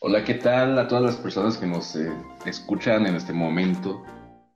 Hola, 0.00 0.22
¿qué 0.22 0.34
tal 0.34 0.78
a 0.78 0.86
todas 0.86 1.02
las 1.02 1.16
personas 1.16 1.58
que 1.58 1.66
nos 1.66 1.96
eh, 1.96 2.12
escuchan 2.46 3.04
en 3.08 3.16
este 3.16 3.32
momento? 3.32 4.04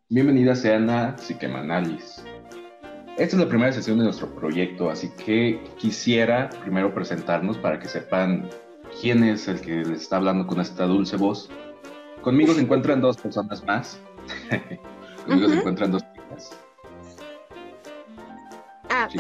Bienvenidas 0.09 0.61
sean 0.61 0.89
a 0.89 1.19
Psiquemanalis. 1.19 2.25
Esta 3.19 3.25
es 3.25 3.35
la 3.35 3.49
primera 3.49 3.73
sesión 3.73 3.99
de 3.99 4.05
nuestro 4.05 4.33
proyecto, 4.37 4.89
así 4.89 5.11
que 5.17 5.61
quisiera 5.79 6.49
primero 6.61 6.95
presentarnos 6.95 7.59
para 7.59 7.81
que 7.81 7.89
sepan 7.89 8.49
quién 9.01 9.25
es 9.25 9.49
el 9.49 9.61
que 9.61 9.79
les 9.79 10.03
está 10.03 10.19
hablando 10.19 10.47
con 10.47 10.61
esta 10.61 10.85
dulce 10.85 11.17
voz. 11.17 11.51
Conmigo 12.21 12.55
se 12.55 12.61
encuentran 12.61 13.01
dos 13.01 13.17
personas 13.17 13.65
más. 13.65 14.01
Conmigo 15.27 15.49
se 15.49 15.57
encuentran 15.57 15.91
dos 15.91 16.05
chicas. 16.15 16.62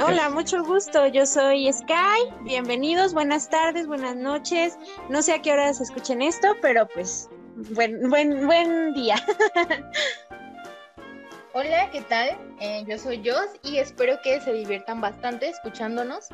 Hola, 0.00 0.30
mucho 0.30 0.64
gusto. 0.64 1.06
Yo 1.06 1.26
soy 1.26 1.70
Sky. 1.70 2.32
Bienvenidos, 2.44 3.12
buenas 3.12 3.50
tardes, 3.50 3.86
buenas 3.86 4.16
noches. 4.16 4.78
No 5.10 5.20
sé 5.20 5.34
a 5.34 5.42
qué 5.42 5.52
horas 5.52 5.82
escuchen 5.82 6.22
esto, 6.22 6.48
pero 6.62 6.88
pues 6.88 7.28
buen, 7.74 8.08
buen, 8.08 8.46
buen 8.46 8.94
día. 8.94 9.16
Hola, 11.52 11.90
¿qué 11.90 12.00
tal? 12.02 12.30
Eh, 12.60 12.84
yo 12.88 12.96
soy 12.96 13.22
Jos 13.22 13.48
y 13.62 13.76
espero 13.76 14.16
que 14.24 14.40
se 14.40 14.54
diviertan 14.54 15.02
bastante 15.02 15.50
escuchándonos. 15.50 16.28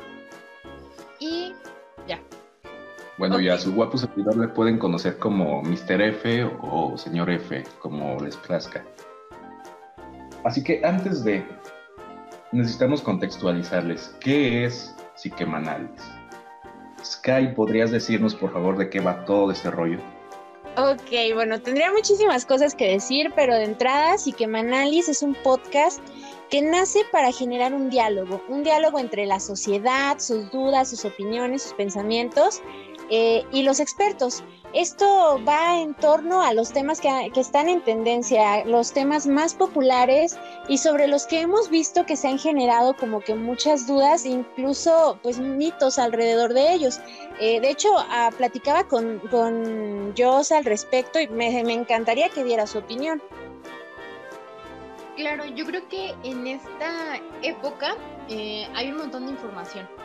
Y 1.19 1.53
ya. 2.07 2.21
Bueno, 3.17 3.41
ya 3.41 3.55
a 3.55 3.59
su 3.59 3.73
guapo 3.73 3.97
servidor 3.97 4.37
le 4.37 4.47
pueden 4.47 4.77
conocer 4.77 5.17
como 5.17 5.61
Mr. 5.63 6.01
F 6.01 6.45
o 6.61 6.97
Señor 6.97 7.29
F, 7.29 7.65
como 7.79 8.17
les 8.21 8.37
plazca. 8.37 8.85
Así 10.45 10.63
que 10.63 10.81
antes 10.85 11.25
de 11.25 11.45
necesitamos 12.51 13.01
contextualizarles. 13.01 14.15
¿Qué 14.19 14.65
es 14.65 14.95
Psiquemanalis? 15.15 16.01
Sky, 17.03 17.53
¿podrías 17.55 17.91
decirnos 17.91 18.35
por 18.35 18.51
favor 18.51 18.77
de 18.77 18.89
qué 18.89 18.99
va 18.99 19.23
todo 19.25 19.51
este 19.51 19.71
rollo? 19.71 19.99
Ok, 20.77 21.33
bueno, 21.33 21.61
tendría 21.61 21.91
muchísimas 21.91 22.45
cosas 22.45 22.75
que 22.75 22.89
decir, 22.89 23.33
pero 23.35 23.55
de 23.55 23.65
entrada, 23.65 24.17
Psiquemanalis 24.17 25.09
es 25.09 25.23
un 25.23 25.33
podcast 25.33 25.99
que 26.49 26.61
nace 26.61 27.01
para 27.11 27.31
generar 27.31 27.73
un 27.73 27.89
diálogo, 27.89 28.41
un 28.47 28.63
diálogo 28.63 28.99
entre 28.99 29.25
la 29.25 29.39
sociedad, 29.39 30.19
sus 30.19 30.49
dudas, 30.51 30.89
sus 30.89 31.05
opiniones, 31.05 31.63
sus 31.63 31.73
pensamientos 31.73 32.61
eh, 33.09 33.43
y 33.51 33.63
los 33.63 33.79
expertos. 33.79 34.43
Esto 34.73 35.41
va 35.47 35.81
en 35.81 35.95
torno 35.95 36.43
a 36.43 36.53
los 36.53 36.71
temas 36.71 37.01
que, 37.01 37.31
están 37.35 37.69
en 37.69 37.81
tendencia, 37.81 38.63
los 38.65 38.93
temas 38.93 39.25
más 39.25 39.55
populares 39.55 40.37
y 40.67 40.77
sobre 40.77 41.07
los 41.07 41.25
que 41.25 41.41
hemos 41.41 41.71
visto 41.71 42.05
que 42.05 42.15
se 42.15 42.27
han 42.27 42.37
generado 42.37 42.95
como 42.95 43.19
que 43.19 43.33
muchas 43.33 43.87
dudas, 43.87 44.27
incluso 44.27 45.17
pues 45.23 45.39
mitos 45.39 45.97
alrededor 45.97 46.53
de 46.53 46.73
ellos. 46.73 46.99
Eh, 47.39 47.59
de 47.59 47.71
hecho, 47.71 47.89
ah, 47.97 48.29
platicaba 48.37 48.83
con, 48.83 49.17
con 49.31 50.13
Joss 50.15 50.51
al 50.51 50.65
respecto 50.65 51.19
y 51.19 51.27
me, 51.27 51.59
encantaría 51.73 52.29
que 52.29 52.43
diera 52.43 52.67
su 52.67 52.77
opinión. 52.77 53.23
Claro, 55.15 55.45
yo 55.45 55.65
creo 55.65 55.87
que 55.89 56.13
en 56.23 56.45
esta 56.45 57.19
época 57.41 57.95
eh, 58.29 58.67
hay 58.75 58.91
un 58.91 58.97
montón 58.97 59.25
de 59.25 59.31
información 59.31 59.98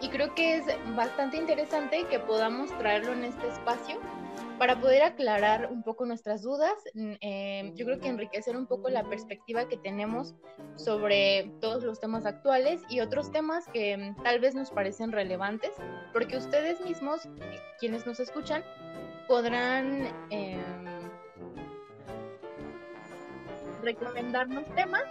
y 0.00 0.08
creo 0.08 0.34
que 0.34 0.56
es 0.56 0.64
bastante 0.94 1.36
interesante 1.36 2.04
que 2.08 2.18
podamos 2.18 2.76
traerlo 2.78 3.12
en 3.12 3.24
este 3.24 3.48
espacio 3.48 3.98
para 4.58 4.80
poder 4.80 5.02
aclarar 5.02 5.70
un 5.70 5.82
poco 5.82 6.04
nuestras 6.04 6.42
dudas. 6.42 6.74
Eh, 6.94 7.72
yo 7.74 7.86
creo 7.86 8.00
que 8.00 8.08
enriquecer 8.08 8.56
un 8.56 8.66
poco 8.66 8.88
la 8.88 9.04
perspectiva 9.04 9.68
que 9.68 9.76
tenemos 9.76 10.34
sobre 10.74 11.50
todos 11.60 11.84
los 11.84 12.00
temas 12.00 12.26
actuales 12.26 12.82
y 12.88 13.00
otros 13.00 13.30
temas 13.30 13.66
que 13.68 13.96
mm, 13.96 14.22
tal 14.22 14.40
vez 14.40 14.54
nos 14.54 14.70
parecen 14.70 15.12
relevantes, 15.12 15.70
porque 16.12 16.36
ustedes 16.36 16.80
mismos, 16.80 17.28
quienes 17.78 18.06
nos 18.06 18.20
escuchan, 18.20 18.64
podrán 19.28 20.08
em, 20.30 20.60
recomendarnos 23.82 24.64
temas 24.74 25.04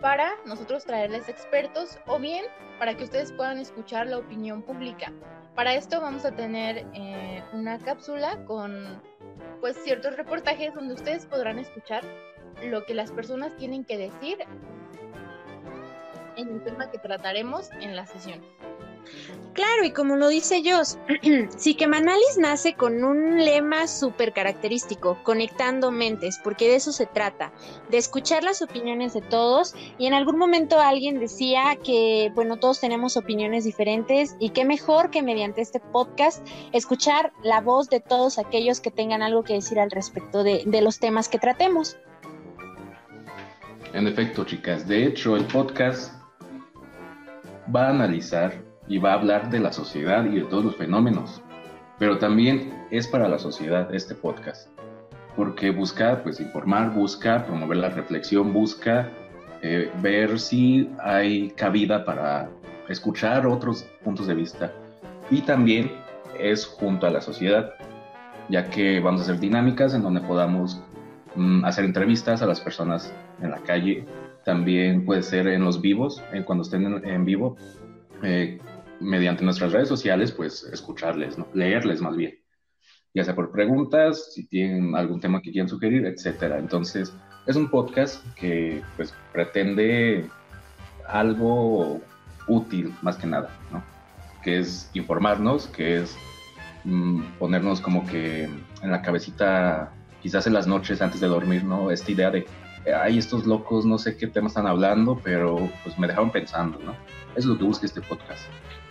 para 0.00 0.32
nosotros 0.44 0.84
traerles 0.84 1.28
expertos 1.28 1.98
o 2.06 2.18
bien 2.18 2.44
para 2.78 2.96
que 2.96 3.04
ustedes 3.04 3.32
puedan 3.32 3.58
escuchar 3.58 4.06
la 4.06 4.18
opinión 4.18 4.62
pública. 4.62 5.12
Para 5.54 5.74
esto 5.74 6.00
vamos 6.00 6.24
a 6.24 6.32
tener 6.32 6.86
eh, 6.94 7.42
una 7.52 7.78
cápsula 7.78 8.44
con 8.44 9.02
pues 9.60 9.76
ciertos 9.82 10.16
reportajes 10.16 10.74
donde 10.74 10.94
ustedes 10.94 11.26
podrán 11.26 11.58
escuchar 11.58 12.04
lo 12.62 12.84
que 12.84 12.94
las 12.94 13.10
personas 13.10 13.56
tienen 13.56 13.84
que 13.84 13.96
decir 13.96 14.38
en 16.36 16.48
el 16.48 16.62
tema 16.62 16.90
que 16.90 16.98
trataremos 16.98 17.70
en 17.80 17.96
la 17.96 18.06
sesión. 18.06 18.42
Claro, 19.56 19.84
y 19.84 19.90
como 19.90 20.16
lo 20.16 20.28
dice 20.28 20.62
Joss, 20.62 20.98
Psiquemanalis 21.56 22.36
nace 22.38 22.74
con 22.74 23.02
un 23.02 23.42
lema 23.42 23.86
súper 23.86 24.34
característico, 24.34 25.18
conectando 25.22 25.90
mentes, 25.90 26.38
porque 26.44 26.68
de 26.68 26.76
eso 26.76 26.92
se 26.92 27.06
trata, 27.06 27.52
de 27.88 27.96
escuchar 27.96 28.44
las 28.44 28.60
opiniones 28.60 29.14
de 29.14 29.22
todos. 29.22 29.74
Y 29.96 30.08
en 30.08 30.12
algún 30.12 30.36
momento 30.36 30.78
alguien 30.78 31.20
decía 31.20 31.78
que, 31.82 32.30
bueno, 32.34 32.58
todos 32.58 32.80
tenemos 32.80 33.16
opiniones 33.16 33.64
diferentes 33.64 34.36
y 34.38 34.50
qué 34.50 34.66
mejor 34.66 35.10
que 35.10 35.22
mediante 35.22 35.62
este 35.62 35.80
podcast 35.80 36.46
escuchar 36.72 37.32
la 37.42 37.62
voz 37.62 37.88
de 37.88 38.00
todos 38.00 38.38
aquellos 38.38 38.80
que 38.80 38.90
tengan 38.90 39.22
algo 39.22 39.42
que 39.42 39.54
decir 39.54 39.80
al 39.80 39.90
respecto 39.90 40.42
de, 40.42 40.64
de 40.66 40.82
los 40.82 40.98
temas 40.98 41.30
que 41.30 41.38
tratemos. 41.38 41.96
En 43.94 44.06
efecto, 44.06 44.44
chicas, 44.44 44.86
de 44.86 45.06
hecho 45.06 45.34
el 45.34 45.46
podcast 45.46 46.12
va 47.74 47.86
a 47.86 47.90
analizar 47.90 48.65
y 48.88 48.98
va 48.98 49.12
a 49.12 49.14
hablar 49.14 49.50
de 49.50 49.60
la 49.60 49.72
sociedad 49.72 50.24
y 50.24 50.40
de 50.40 50.42
todos 50.42 50.64
los 50.64 50.76
fenómenos. 50.76 51.42
Pero 51.98 52.18
también 52.18 52.86
es 52.90 53.06
para 53.06 53.28
la 53.28 53.38
sociedad 53.38 53.94
este 53.94 54.14
podcast, 54.14 54.68
porque 55.34 55.70
busca 55.70 56.22
pues 56.22 56.40
informar, 56.40 56.92
busca 56.92 57.44
promover 57.46 57.78
la 57.78 57.88
reflexión, 57.88 58.52
busca 58.52 59.08
eh, 59.62 59.90
ver 60.02 60.38
si 60.38 60.90
hay 61.00 61.50
cabida 61.50 62.04
para 62.04 62.50
escuchar 62.88 63.46
otros 63.46 63.84
puntos 64.04 64.26
de 64.26 64.34
vista 64.34 64.72
y 65.30 65.40
también 65.40 65.90
es 66.38 66.66
junto 66.66 67.06
a 67.06 67.10
la 67.10 67.20
sociedad, 67.20 67.74
ya 68.48 68.68
que 68.68 69.00
vamos 69.00 69.22
a 69.22 69.24
hacer 69.24 69.40
dinámicas 69.40 69.94
en 69.94 70.02
donde 70.02 70.20
podamos 70.20 70.80
mm, 71.34 71.64
hacer 71.64 71.84
entrevistas 71.84 72.42
a 72.42 72.46
las 72.46 72.60
personas 72.60 73.12
en 73.40 73.50
la 73.50 73.58
calle, 73.58 74.04
también 74.44 75.04
puede 75.04 75.22
ser 75.22 75.48
en 75.48 75.64
los 75.64 75.80
vivos, 75.80 76.22
en 76.32 76.44
cuando 76.44 76.62
estén 76.62 77.04
en, 77.04 77.24
vivo, 77.24 77.56
eh, 78.22 78.60
mediante 79.00 79.44
nuestras 79.44 79.72
redes 79.72 79.88
sociales, 79.88 80.32
pues 80.32 80.64
escucharles, 80.72 81.38
¿no? 81.38 81.48
leerles 81.54 82.00
más 82.00 82.16
bien, 82.16 82.38
ya 83.14 83.24
sea 83.24 83.34
por 83.34 83.50
preguntas, 83.52 84.32
si 84.34 84.46
tienen 84.46 84.94
algún 84.94 85.20
tema 85.20 85.40
que 85.40 85.50
quieran 85.50 85.68
sugerir, 85.68 86.06
etcétera. 86.06 86.58
Entonces, 86.58 87.12
es 87.46 87.56
un 87.56 87.70
podcast 87.70 88.24
que 88.34 88.82
pues 88.96 89.14
pretende 89.32 90.28
algo 91.08 92.00
útil 92.48 92.94
más 93.02 93.16
que 93.16 93.26
nada, 93.26 93.50
¿no? 93.72 93.82
Que 94.42 94.58
es 94.58 94.90
informarnos, 94.94 95.66
que 95.68 95.98
es 96.02 96.16
mm, 96.84 97.22
ponernos 97.38 97.80
como 97.80 98.06
que 98.06 98.44
en 98.44 98.90
la 98.90 99.02
cabecita, 99.02 99.92
quizás 100.22 100.46
en 100.46 100.52
las 100.54 100.66
noches 100.66 101.00
antes 101.00 101.20
de 101.20 101.28
dormir, 101.28 101.64
¿no? 101.64 101.90
Esta 101.90 102.10
idea 102.12 102.30
de, 102.30 102.46
hay 102.92 103.18
estos 103.18 103.46
locos, 103.46 103.84
no 103.84 103.98
sé 103.98 104.16
qué 104.16 104.26
tema 104.26 104.48
están 104.48 104.66
hablando, 104.66 105.20
pero 105.22 105.70
pues 105.84 105.98
me 105.98 106.06
dejaron 106.06 106.30
pensando, 106.30 106.78
¿no? 106.80 106.94
Es 107.34 107.44
lo 107.44 107.56
que 107.56 107.64
busca 107.64 107.86
este 107.86 108.00
podcast. 108.00 108.42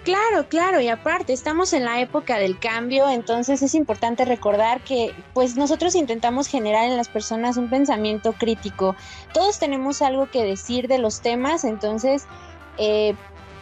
Claro, 0.05 0.47
claro, 0.47 0.79
y 0.81 0.87
aparte 0.87 1.33
estamos 1.33 1.73
en 1.73 1.83
la 1.83 1.99
época 1.99 2.37
del 2.37 2.59
cambio, 2.59 3.09
entonces 3.09 3.63
es 3.63 3.73
importante 3.73 4.23
recordar 4.23 4.83
que 4.83 5.15
pues 5.33 5.57
nosotros 5.57 5.95
intentamos 5.95 6.47
generar 6.47 6.85
en 6.85 6.95
las 6.95 7.09
personas 7.09 7.57
un 7.57 7.71
pensamiento 7.71 8.33
crítico. 8.33 8.95
Todos 9.33 9.57
tenemos 9.57 10.03
algo 10.03 10.29
que 10.29 10.43
decir 10.43 10.87
de 10.87 10.99
los 10.99 11.21
temas, 11.21 11.63
entonces 11.63 12.27
eh, 12.77 13.15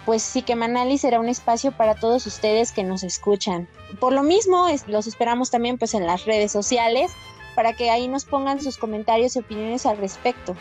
pues 0.06 0.22
sí 0.22 0.42
que 0.42 0.58
Manali 0.58 0.98
será 0.98 1.22
un 1.22 1.30
espacio 1.30 1.72
para 1.72 1.96
todos 1.96 2.28
ustedes 2.28 2.74
que 2.74 2.84
nos 2.84 3.04
escuchan. 3.04 3.70
Por 4.02 4.12
lo 4.12 4.22
mismo, 4.22 4.68
los 4.88 5.08
esperamos 5.08 5.50
también 5.50 5.78
pues 5.78 5.94
en 5.94 6.06
las 6.06 6.26
redes 6.26 6.52
sociales 6.52 7.14
para 7.56 7.72
que 7.72 7.90
ahí 7.90 8.10
nos 8.10 8.26
pongan 8.26 8.62
sus 8.62 8.78
comentarios 8.78 9.38
y 9.38 9.40
opiniones 9.40 9.86
al 9.86 9.98
respecto. 9.98 10.58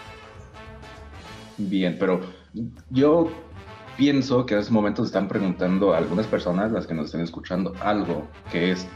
Bien, 1.58 1.96
pero 1.98 2.20
yo 2.90 3.32
pienso 3.96 4.46
que 4.46 4.54
en 4.54 4.60
estos 4.60 4.72
momentos 4.72 5.06
están 5.06 5.28
preguntando 5.28 5.94
a 5.94 5.98
algunas 5.98 6.26
personas, 6.26 6.72
las 6.72 6.86
que 6.86 6.94
nos 6.94 7.06
estén 7.06 7.20
escuchando, 7.20 7.74
algo 7.80 8.26
que 8.50 8.72
es, 8.72 8.86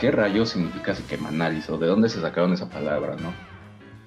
¿qué 0.00 0.10
rayos 0.10 0.50
significa 0.50 0.94
psiquemanalizo? 0.94 1.74
o 1.74 1.78
de 1.78 1.86
dónde 1.86 2.08
se 2.08 2.20
sacaron 2.20 2.52
esa 2.52 2.68
palabra, 2.68 3.16
no? 3.16 3.32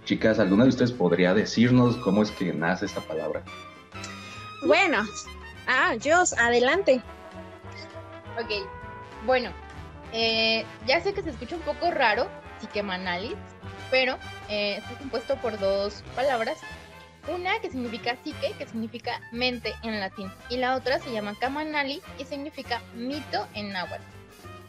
Chicas, 0.06 0.40
¿alguna 0.40 0.64
de 0.64 0.70
ustedes 0.70 0.92
podría 0.92 1.34
decirnos 1.34 1.96
cómo 1.98 2.24
es 2.24 2.32
que 2.32 2.54
nace 2.54 2.86
esta 2.86 3.02
palabra? 3.02 3.44
Bueno, 4.66 5.04
ah, 5.68 5.94
Jos, 6.04 6.34
adelante. 6.34 7.02
Ok, 8.42 8.68
bueno, 9.26 9.52
eh, 10.14 10.66
ya 10.88 11.00
sé 11.02 11.14
que 11.14 11.22
se 11.22 11.30
escucha 11.30 11.56
un 11.56 11.62
poco 11.62 11.92
raro, 11.92 12.28
psiquemanalis, 12.60 13.36
pero 13.92 14.18
eh, 14.50 14.78
está 14.78 14.98
compuesto 14.98 15.36
por 15.38 15.60
dos 15.60 16.04
palabras 16.16 16.58
una 17.28 17.60
que 17.60 17.70
significa 17.70 18.18
psique, 18.24 18.54
que 18.58 18.68
significa 18.68 19.22
mente 19.32 19.74
en 19.84 20.00
latín, 20.00 20.32
y 20.50 20.58
la 20.58 20.76
otra 20.76 21.00
se 21.00 21.12
llama 21.12 21.36
Kamanali, 21.40 22.02
y 22.18 22.26
significa 22.26 22.82
mito 22.96 23.48
en 23.54 23.72
náhuatl. 23.72 24.04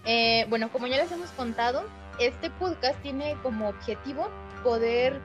Eh, 0.04 0.46
bueno, 0.48 0.70
como 0.70 0.86
ya 0.86 0.96
les 0.96 1.12
hemos 1.12 1.30
contado, 1.30 1.84
este 2.18 2.50
podcast 2.50 3.00
tiene 3.02 3.36
como 3.42 3.68
objetivo 3.68 4.28
poder 4.62 5.20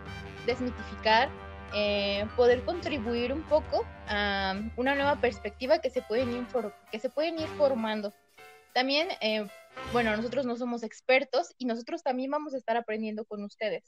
desmitificar, 0.45 1.29
eh, 1.73 2.25
poder 2.35 2.63
contribuir 2.63 3.33
un 3.33 3.43
poco 3.43 3.85
a 4.07 4.55
una 4.77 4.95
nueva 4.95 5.19
perspectiva 5.19 5.79
que 5.79 5.89
se 5.89 6.01
pueden 6.01 6.31
ir, 6.31 6.45
que 6.91 6.99
se 6.99 7.09
pueden 7.09 7.39
ir 7.39 7.47
formando. 7.57 8.13
También, 8.73 9.09
eh, 9.21 9.47
bueno, 9.91 10.15
nosotros 10.15 10.45
no 10.45 10.55
somos 10.55 10.83
expertos 10.83 11.53
y 11.57 11.65
nosotros 11.65 12.03
también 12.03 12.31
vamos 12.31 12.53
a 12.53 12.57
estar 12.57 12.77
aprendiendo 12.77 13.25
con 13.25 13.43
ustedes. 13.43 13.83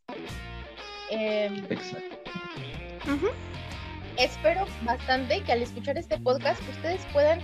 Espero 4.17 4.65
bastante 4.83 5.41
que 5.41 5.51
al 5.51 5.61
escuchar 5.61 5.97
este 5.97 6.17
podcast 6.17 6.61
ustedes 6.69 7.01
puedan, 7.13 7.39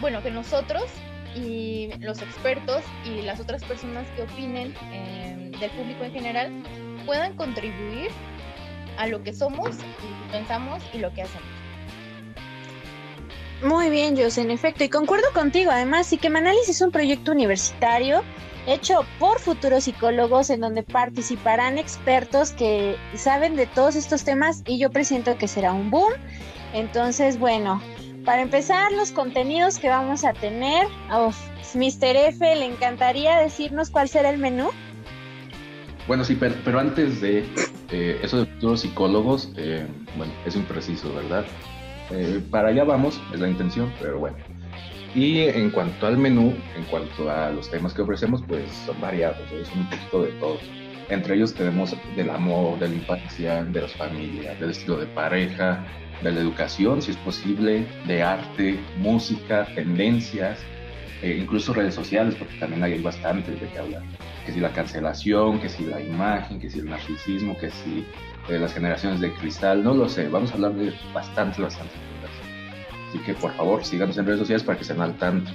bueno, 0.00 0.22
que 0.22 0.30
nosotros 0.30 0.84
y 1.34 1.90
los 2.00 2.20
expertos 2.20 2.82
y 3.04 3.22
las 3.22 3.40
otras 3.40 3.64
personas 3.64 4.06
que 4.14 4.22
opinen 4.22 4.74
em, 4.92 5.50
del 5.52 5.70
público 5.70 6.04
en 6.04 6.12
general 6.12 6.52
puedan 7.06 7.34
contribuir 7.36 8.10
a 8.98 9.06
lo 9.06 9.22
que 9.22 9.32
somos, 9.32 9.76
y 9.76 10.32
pensamos 10.32 10.82
y 10.92 10.98
lo 10.98 11.12
que 11.14 11.22
hacemos. 11.22 11.48
Muy 13.62 13.90
bien, 13.90 14.16
José, 14.16 14.42
en 14.42 14.50
efecto, 14.50 14.84
y 14.84 14.88
concuerdo 14.88 15.26
contigo. 15.32 15.70
Además, 15.70 16.08
Psiquemanálisis 16.08 16.68
es 16.76 16.80
un 16.80 16.90
proyecto 16.90 17.32
universitario 17.32 18.22
hecho 18.66 19.04
por 19.18 19.38
futuros 19.40 19.84
psicólogos 19.84 20.50
en 20.50 20.60
donde 20.60 20.82
participarán 20.82 21.78
expertos 21.78 22.52
que 22.52 22.96
saben 23.14 23.56
de 23.56 23.66
todos 23.66 23.96
estos 23.96 24.24
temas 24.24 24.62
y 24.66 24.78
yo 24.78 24.90
presiento 24.90 25.36
que 25.36 25.48
será 25.48 25.72
un 25.72 25.90
boom. 25.90 26.12
Entonces, 26.72 27.38
bueno, 27.38 27.82
para 28.24 28.42
empezar, 28.42 28.92
los 28.92 29.10
contenidos 29.10 29.78
que 29.78 29.88
vamos 29.88 30.24
a 30.24 30.32
tener. 30.32 30.86
Oh, 31.10 31.32
Mr. 31.74 32.16
F, 32.28 32.54
¿le 32.54 32.66
encantaría 32.66 33.38
decirnos 33.38 33.90
cuál 33.90 34.08
será 34.08 34.30
el 34.30 34.38
menú? 34.38 34.70
Bueno, 36.06 36.24
sí, 36.24 36.36
pero, 36.36 36.78
antes 36.78 37.20
de 37.20 37.44
eh, 37.90 38.20
eso 38.22 38.38
de 38.38 38.46
futuros 38.46 38.80
psicólogos, 38.80 39.52
eh, 39.56 39.86
bueno, 40.16 40.32
es 40.44 40.56
impreciso, 40.56 41.12
¿verdad? 41.14 41.44
Eh, 42.10 42.40
para 42.50 42.68
allá 42.68 42.84
vamos, 42.84 43.20
es 43.32 43.40
la 43.40 43.48
intención, 43.48 43.92
pero 44.00 44.18
bueno. 44.18 44.36
Y 45.14 45.40
en 45.40 45.70
cuanto 45.70 46.06
al 46.06 46.16
menú, 46.16 46.54
en 46.74 46.84
cuanto 46.84 47.30
a 47.30 47.50
los 47.50 47.70
temas 47.70 47.92
que 47.92 48.02
ofrecemos, 48.02 48.42
pues 48.48 48.64
son 48.86 48.98
variados, 49.00 49.36
son 49.68 49.80
un 49.80 49.90
poquito 49.90 50.22
de 50.22 50.32
todo. 50.32 50.58
Entre 51.10 51.34
ellos 51.34 51.52
tenemos 51.52 51.94
del 52.16 52.30
amor, 52.30 52.78
de 52.78 52.88
la 52.88 52.94
infancia, 52.94 53.62
de 53.64 53.82
las 53.82 53.92
familias, 53.92 54.58
del 54.58 54.70
estilo 54.70 54.96
de 54.96 55.06
pareja, 55.06 55.84
de 56.22 56.32
la 56.32 56.40
educación, 56.40 57.02
si 57.02 57.10
es 57.10 57.16
posible, 57.18 57.86
de 58.06 58.22
arte, 58.22 58.80
música, 58.96 59.66
tendencias, 59.74 60.58
eh, 61.20 61.36
incluso 61.38 61.74
redes 61.74 61.94
sociales, 61.94 62.34
porque 62.36 62.54
también 62.58 62.82
hay 62.82 63.02
bastantes 63.02 63.60
de 63.60 63.68
qué 63.68 63.78
hablar. 63.78 64.02
Que 64.46 64.52
si 64.52 64.60
la 64.60 64.72
cancelación, 64.72 65.60
que 65.60 65.68
si 65.68 65.84
la 65.84 66.00
imagen, 66.00 66.58
que 66.58 66.70
si 66.70 66.78
el 66.78 66.86
narcisismo, 66.86 67.58
que 67.58 67.70
si 67.70 68.06
eh, 68.48 68.58
las 68.58 68.72
generaciones 68.72 69.20
de 69.20 69.30
cristal, 69.34 69.84
no 69.84 69.92
lo 69.92 70.08
sé, 70.08 70.28
vamos 70.28 70.52
a 70.52 70.54
hablar 70.54 70.74
de 70.74 70.94
bastante, 71.12 71.60
bastante 71.60 72.11
Así 73.12 73.22
que 73.24 73.34
por 73.34 73.54
favor 73.54 73.84
síganos 73.84 74.16
en 74.16 74.24
redes 74.24 74.40
sociales 74.40 74.62
para 74.62 74.78
que 74.78 74.82
estén 74.82 75.02
al 75.02 75.14
tanto. 75.18 75.50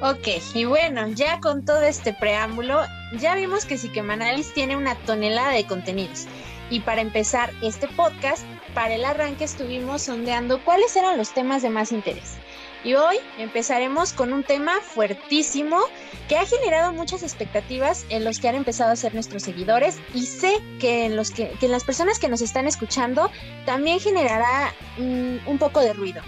Ok, 0.00 0.26
y 0.52 0.64
bueno, 0.64 1.06
ya 1.10 1.38
con 1.38 1.64
todo 1.64 1.80
este 1.82 2.12
preámbulo, 2.12 2.82
ya 3.20 3.36
vimos 3.36 3.64
que 3.64 3.78
Psiquemanalis 3.78 4.52
tiene 4.52 4.76
una 4.76 4.96
tonelada 4.96 5.50
de 5.52 5.64
contenidos. 5.64 6.26
Y 6.70 6.80
para 6.80 7.02
empezar 7.02 7.52
este 7.62 7.86
podcast, 7.86 8.44
para 8.74 8.94
el 8.96 9.04
arranque 9.04 9.44
estuvimos 9.44 10.02
sondeando 10.02 10.60
cuáles 10.64 10.96
eran 10.96 11.16
los 11.16 11.32
temas 11.32 11.62
de 11.62 11.70
más 11.70 11.92
interés. 11.92 12.34
Y 12.84 12.92
hoy 12.92 13.16
empezaremos 13.38 14.12
con 14.12 14.34
un 14.34 14.44
tema 14.44 14.74
fuertísimo 14.82 15.80
que 16.28 16.36
ha 16.36 16.44
generado 16.44 16.92
muchas 16.92 17.22
expectativas 17.22 18.04
en 18.10 18.24
los 18.24 18.38
que 18.38 18.48
han 18.48 18.56
empezado 18.56 18.92
a 18.92 18.96
ser 18.96 19.14
nuestros 19.14 19.42
seguidores 19.42 19.98
y 20.12 20.26
sé 20.26 20.58
que 20.78 21.06
en, 21.06 21.16
los 21.16 21.30
que, 21.30 21.50
en 21.58 21.70
las 21.70 21.82
personas 21.82 22.18
que 22.18 22.28
nos 22.28 22.42
están 22.42 22.66
escuchando 22.66 23.30
también 23.64 24.00
generará 24.00 24.74
mm, 24.98 25.48
un 25.48 25.58
poco 25.58 25.80
de 25.80 25.94
ruido. 25.94 26.22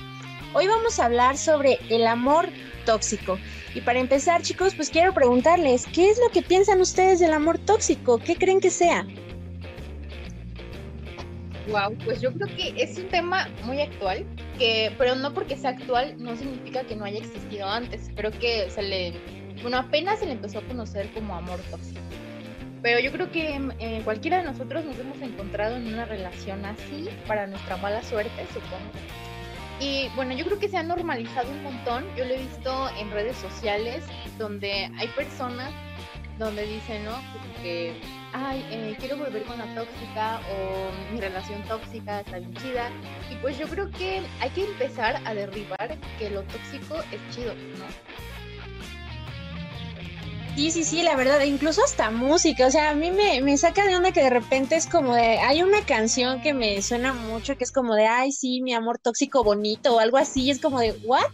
Hoy 0.54 0.66
vamos 0.66 0.98
a 0.98 1.04
hablar 1.04 1.36
sobre 1.36 1.78
el 1.90 2.06
amor 2.06 2.48
tóxico. 2.86 3.38
Y 3.74 3.82
para 3.82 3.98
empezar, 3.98 4.40
chicos, 4.40 4.74
pues 4.74 4.88
quiero 4.88 5.12
preguntarles, 5.12 5.84
¿qué 5.92 6.08
es 6.08 6.18
lo 6.18 6.30
que 6.30 6.40
piensan 6.40 6.80
ustedes 6.80 7.20
del 7.20 7.34
amor 7.34 7.58
tóxico? 7.58 8.16
¿Qué 8.16 8.34
creen 8.36 8.60
que 8.60 8.70
sea? 8.70 9.06
Wow, 11.68 11.94
pues 12.02 12.22
yo 12.22 12.32
creo 12.32 12.46
que 12.56 12.82
es 12.82 12.96
un 12.96 13.08
tema 13.08 13.48
muy 13.64 13.82
actual, 13.82 14.24
que, 14.58 14.92
pero 14.98 15.14
no 15.14 15.32
porque 15.34 15.56
sea 15.56 15.70
actual 15.70 16.16
no 16.18 16.36
significa 16.36 16.84
que 16.84 16.96
no 16.96 17.04
haya 17.04 17.18
existido 17.18 17.68
antes. 17.68 18.10
Creo 18.14 18.30
que 18.30 18.70
se 18.70 18.82
le, 18.82 19.14
bueno, 19.62 19.78
apenas 19.78 20.18
se 20.18 20.26
le 20.26 20.32
empezó 20.32 20.58
a 20.58 20.62
conocer 20.62 21.10
como 21.12 21.34
amor 21.34 21.58
tóxico. 21.70 22.00
Pero 22.82 23.00
yo 23.00 23.10
creo 23.10 23.32
que 23.32 24.02
cualquiera 24.04 24.38
de 24.38 24.44
nosotros 24.44 24.84
nos 24.84 24.98
hemos 24.98 25.20
encontrado 25.20 25.76
en 25.76 25.92
una 25.92 26.04
relación 26.04 26.64
así 26.64 27.08
para 27.26 27.46
nuestra 27.46 27.76
mala 27.78 28.02
suerte, 28.02 28.46
supongo. 28.52 28.90
Y 29.80 30.08
bueno, 30.14 30.34
yo 30.34 30.44
creo 30.44 30.58
que 30.58 30.68
se 30.68 30.76
ha 30.76 30.82
normalizado 30.82 31.50
un 31.50 31.62
montón. 31.62 32.04
Yo 32.16 32.24
lo 32.24 32.34
he 32.34 32.38
visto 32.38 32.88
en 32.98 33.10
redes 33.10 33.36
sociales 33.36 34.04
donde 34.38 34.90
hay 34.98 35.08
personas 35.08 35.70
donde 36.38 36.66
dicen, 36.66 37.04
¿no? 37.04 37.16
Que 37.62 37.94
ay, 38.36 38.64
eh, 38.70 38.96
quiero 38.98 39.16
volver 39.16 39.42
con 39.44 39.58
la 39.58 39.74
tóxica 39.74 40.40
o 40.52 41.12
mi 41.12 41.20
relación 41.20 41.62
tóxica 41.62 42.20
está 42.20 42.38
bien 42.38 42.54
chida. 42.54 42.90
Y 43.30 43.36
pues 43.36 43.58
yo 43.58 43.66
creo 43.66 43.90
que 43.90 44.22
hay 44.40 44.50
que 44.50 44.64
empezar 44.64 45.20
a 45.24 45.34
derribar 45.34 45.96
que 46.18 46.30
lo 46.30 46.42
tóxico 46.42 46.96
es 47.10 47.34
chido, 47.34 47.54
¿no? 47.54 48.35
Sí, 50.56 50.70
sí, 50.70 50.84
sí, 50.84 51.02
la 51.02 51.16
verdad, 51.16 51.42
incluso 51.42 51.84
hasta 51.84 52.10
música, 52.10 52.66
o 52.66 52.70
sea, 52.70 52.88
a 52.88 52.94
mí 52.94 53.10
me, 53.10 53.42
me 53.42 53.58
saca 53.58 53.86
de 53.86 53.94
onda 53.94 54.12
que 54.12 54.22
de 54.22 54.30
repente 54.30 54.74
es 54.74 54.86
como 54.86 55.14
de, 55.14 55.38
hay 55.38 55.62
una 55.62 55.84
canción 55.84 56.40
que 56.40 56.54
me 56.54 56.80
suena 56.80 57.12
mucho 57.12 57.58
que 57.58 57.64
es 57.64 57.70
como 57.70 57.94
de, 57.94 58.06
ay, 58.06 58.32
sí, 58.32 58.62
mi 58.62 58.72
amor 58.72 58.96
tóxico 58.96 59.44
bonito 59.44 59.94
o 59.94 59.98
algo 59.98 60.16
así, 60.16 60.50
es 60.50 60.58
como 60.58 60.80
de, 60.80 60.92
¿what? 61.04 61.26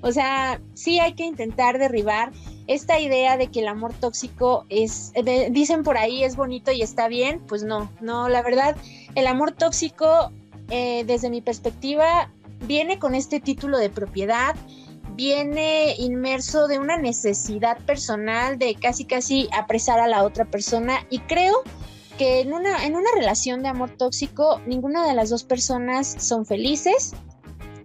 O 0.00 0.12
sea, 0.12 0.60
sí 0.74 1.00
hay 1.00 1.14
que 1.14 1.24
intentar 1.24 1.76
derribar 1.76 2.30
esta 2.68 3.00
idea 3.00 3.36
de 3.36 3.48
que 3.48 3.60
el 3.60 3.66
amor 3.66 3.94
tóxico 3.94 4.64
es, 4.68 5.12
dicen 5.50 5.82
por 5.82 5.98
ahí, 5.98 6.22
es 6.22 6.36
bonito 6.36 6.70
y 6.70 6.80
está 6.80 7.08
bien, 7.08 7.40
pues 7.48 7.64
no, 7.64 7.90
no, 8.00 8.28
la 8.28 8.42
verdad, 8.42 8.76
el 9.16 9.26
amor 9.26 9.50
tóxico, 9.50 10.30
eh, 10.70 11.02
desde 11.04 11.30
mi 11.30 11.40
perspectiva, 11.40 12.30
viene 12.60 13.00
con 13.00 13.16
este 13.16 13.40
título 13.40 13.76
de 13.76 13.90
propiedad, 13.90 14.54
viene 15.18 15.96
inmerso 15.98 16.68
de 16.68 16.78
una 16.78 16.96
necesidad 16.96 17.76
personal 17.84 18.56
de 18.56 18.76
casi 18.76 19.04
casi 19.04 19.48
apresar 19.52 19.98
a 19.98 20.06
la 20.06 20.22
otra 20.22 20.44
persona 20.44 21.00
y 21.10 21.18
creo 21.18 21.64
que 22.18 22.40
en 22.40 22.52
una, 22.52 22.86
en 22.86 22.94
una 22.94 23.10
relación 23.16 23.60
de 23.64 23.68
amor 23.68 23.90
tóxico 23.98 24.60
ninguna 24.64 25.04
de 25.04 25.14
las 25.14 25.28
dos 25.28 25.42
personas 25.42 26.06
son 26.06 26.46
felices. 26.46 27.14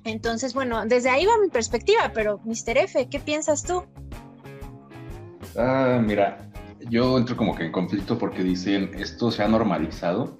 Entonces, 0.03 0.53
bueno, 0.53 0.85
desde 0.85 1.09
ahí 1.09 1.25
va 1.25 1.33
mi 1.41 1.49
perspectiva, 1.49 2.11
pero 2.13 2.39
Mr. 2.45 2.77
F, 2.77 3.07
¿qué 3.09 3.19
piensas 3.19 3.63
tú? 3.63 3.83
Ah, 5.57 5.99
mira, 6.05 6.51
yo 6.87 7.17
entro 7.17 7.35
como 7.35 7.55
que 7.55 7.65
en 7.65 7.71
conflicto 7.71 8.19
porque 8.19 8.43
dicen 8.43 8.91
esto 8.93 9.31
se 9.31 9.41
ha 9.41 9.47
normalizado 9.47 10.37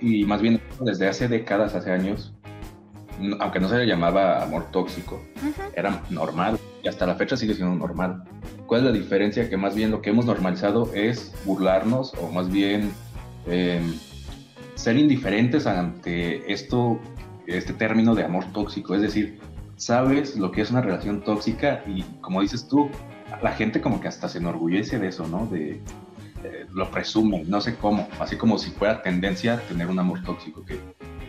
y 0.00 0.24
más 0.24 0.40
bien 0.40 0.62
desde 0.80 1.08
hace 1.08 1.28
décadas, 1.28 1.74
hace 1.74 1.90
años, 1.90 2.32
aunque 3.40 3.60
no 3.60 3.68
se 3.68 3.78
le 3.78 3.86
llamaba 3.86 4.42
amor 4.42 4.70
tóxico, 4.70 5.22
era 5.74 6.02
normal 6.10 6.58
y 6.82 6.88
hasta 6.88 7.06
la 7.06 7.14
fecha 7.14 7.36
sigue 7.36 7.54
siendo 7.54 7.74
normal. 7.74 8.24
¿Cuál 8.66 8.82
es 8.82 8.86
la 8.86 8.92
diferencia? 8.92 9.48
Que 9.48 9.56
más 9.56 9.74
bien 9.74 9.90
lo 9.90 10.02
que 10.02 10.10
hemos 10.10 10.26
normalizado 10.26 10.92
es 10.94 11.32
burlarnos 11.44 12.14
o 12.20 12.30
más 12.30 12.50
bien 12.50 12.92
em, 13.46 13.94
ser 14.74 14.96
indiferentes 14.96 15.66
ante 15.66 16.52
esto, 16.52 17.00
este 17.46 17.72
término 17.72 18.14
de 18.14 18.24
amor 18.24 18.44
tóxico. 18.52 18.94
Es 18.94 19.02
decir, 19.02 19.38
sabes 19.76 20.36
lo 20.36 20.50
que 20.52 20.62
es 20.62 20.70
una 20.70 20.80
relación 20.80 21.22
tóxica 21.22 21.82
y 21.86 22.02
como 22.20 22.40
dices 22.40 22.66
tú, 22.68 22.88
la 23.42 23.52
gente 23.52 23.80
como 23.80 24.00
que 24.00 24.08
hasta 24.08 24.28
se 24.28 24.38
enorgullece 24.38 24.98
de 24.98 25.08
eso, 25.08 25.26
¿no? 25.26 25.46
De, 25.46 25.80
lo 26.72 26.90
presume, 26.90 27.44
no 27.44 27.60
sé 27.60 27.76
cómo, 27.76 28.08
así 28.20 28.36
como 28.36 28.58
si 28.58 28.70
fuera 28.70 29.02
tendencia 29.02 29.60
tener 29.68 29.88
un 29.88 29.98
amor 29.98 30.22
tóxico, 30.22 30.64
que 30.64 30.78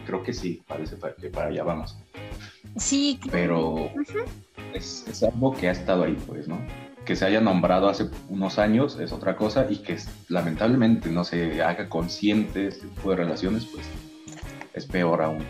creo 0.08 0.24
que 0.24 0.34
sí, 0.34 0.64
parece 0.66 0.96
que 1.20 1.30
para 1.30 1.50
allá 1.50 1.64
vamos. 1.64 1.98
Sí. 2.78 3.20
Pero 3.30 3.92
es, 4.74 5.24
algo 5.24 5.54
que 5.54 5.68
ha 5.68 5.72
estado 5.72 6.06
ahí, 6.06 6.18
pues, 6.26 6.48
¿no? 6.48 6.58
Que 7.06 7.16
se 7.16 7.26
haya 7.26 7.42
nombrado 7.42 7.90
hace 7.90 8.10
unos 8.30 8.58
años 8.58 9.00
es 9.00 9.12
otra 9.12 9.36
cosa 9.36 9.68
y 9.70 9.78
que 9.78 9.98
lamentablemente 10.30 11.10
no 11.10 11.24
se 11.24 11.62
haga 11.62 11.90
consciente 11.90 12.68
este 12.68 12.88
tipo 12.88 13.12
de 13.12 13.18
relaciones, 13.18 13.66
pues 13.66 13.86
es 14.74 14.86
peor 14.86 15.22
aún. 15.22 15.44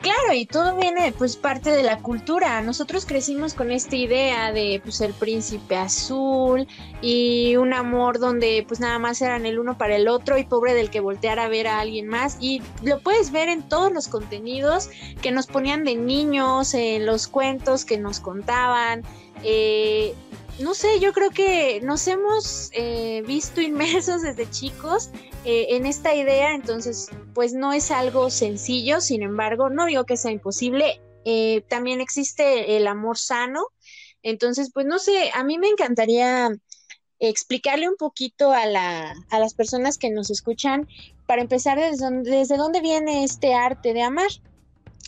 Claro, 0.00 0.32
y 0.32 0.46
todo 0.46 0.76
viene 0.76 1.12
pues 1.12 1.36
parte 1.36 1.70
de 1.70 1.82
la 1.82 1.98
cultura. 1.98 2.62
Nosotros 2.62 3.04
crecimos 3.04 3.52
con 3.52 3.70
esta 3.70 3.96
idea 3.96 4.50
de 4.50 4.80
pues 4.82 5.02
el 5.02 5.12
príncipe 5.12 5.76
azul 5.76 6.66
y 7.02 7.56
un 7.56 7.74
amor 7.74 8.18
donde 8.18 8.64
pues 8.66 8.80
nada 8.80 8.98
más 8.98 9.20
eran 9.20 9.44
el 9.44 9.58
uno 9.58 9.76
para 9.76 9.96
el 9.96 10.08
otro 10.08 10.38
y 10.38 10.44
pobre 10.44 10.72
del 10.72 10.88
que 10.88 11.00
volteara 11.00 11.44
a 11.44 11.48
ver 11.48 11.66
a 11.66 11.80
alguien 11.80 12.06
más. 12.08 12.38
Y 12.40 12.62
lo 12.82 13.00
puedes 13.00 13.30
ver 13.30 13.50
en 13.50 13.62
todos 13.62 13.92
los 13.92 14.08
contenidos 14.08 14.88
que 15.20 15.32
nos 15.32 15.46
ponían 15.46 15.84
de 15.84 15.96
niños, 15.96 16.72
en 16.72 17.04
los 17.04 17.28
cuentos 17.28 17.84
que 17.84 17.98
nos 17.98 18.20
contaban. 18.20 19.02
Eh, 19.42 20.14
no 20.58 20.74
sé, 20.74 21.00
yo 21.00 21.12
creo 21.12 21.30
que 21.30 21.80
nos 21.82 22.06
hemos 22.08 22.70
eh, 22.72 23.22
visto 23.26 23.60
inmersos 23.60 24.22
desde 24.22 24.50
chicos 24.50 25.10
eh, 25.44 25.68
en 25.70 25.86
esta 25.86 26.14
idea, 26.14 26.54
entonces 26.54 27.08
pues 27.34 27.52
no 27.52 27.72
es 27.72 27.90
algo 27.90 28.30
sencillo, 28.30 29.00
sin 29.00 29.22
embargo, 29.22 29.70
no 29.70 29.86
digo 29.86 30.04
que 30.04 30.16
sea 30.16 30.32
imposible, 30.32 31.00
eh, 31.24 31.62
también 31.68 32.00
existe 32.00 32.76
el 32.76 32.86
amor 32.86 33.18
sano, 33.18 33.66
entonces 34.22 34.70
pues 34.72 34.86
no 34.86 34.98
sé, 34.98 35.30
a 35.34 35.44
mí 35.44 35.58
me 35.58 35.68
encantaría 35.68 36.50
explicarle 37.18 37.88
un 37.88 37.96
poquito 37.96 38.52
a, 38.52 38.66
la, 38.66 39.14
a 39.30 39.38
las 39.38 39.54
personas 39.54 39.98
que 39.98 40.10
nos 40.10 40.30
escuchan, 40.30 40.88
para 41.30 41.42
empezar, 41.42 41.78
desde, 41.78 42.10
desde 42.22 42.56
dónde 42.56 42.80
viene 42.80 43.22
este 43.22 43.54
arte 43.54 43.94
de 43.94 44.02
amar. 44.02 44.30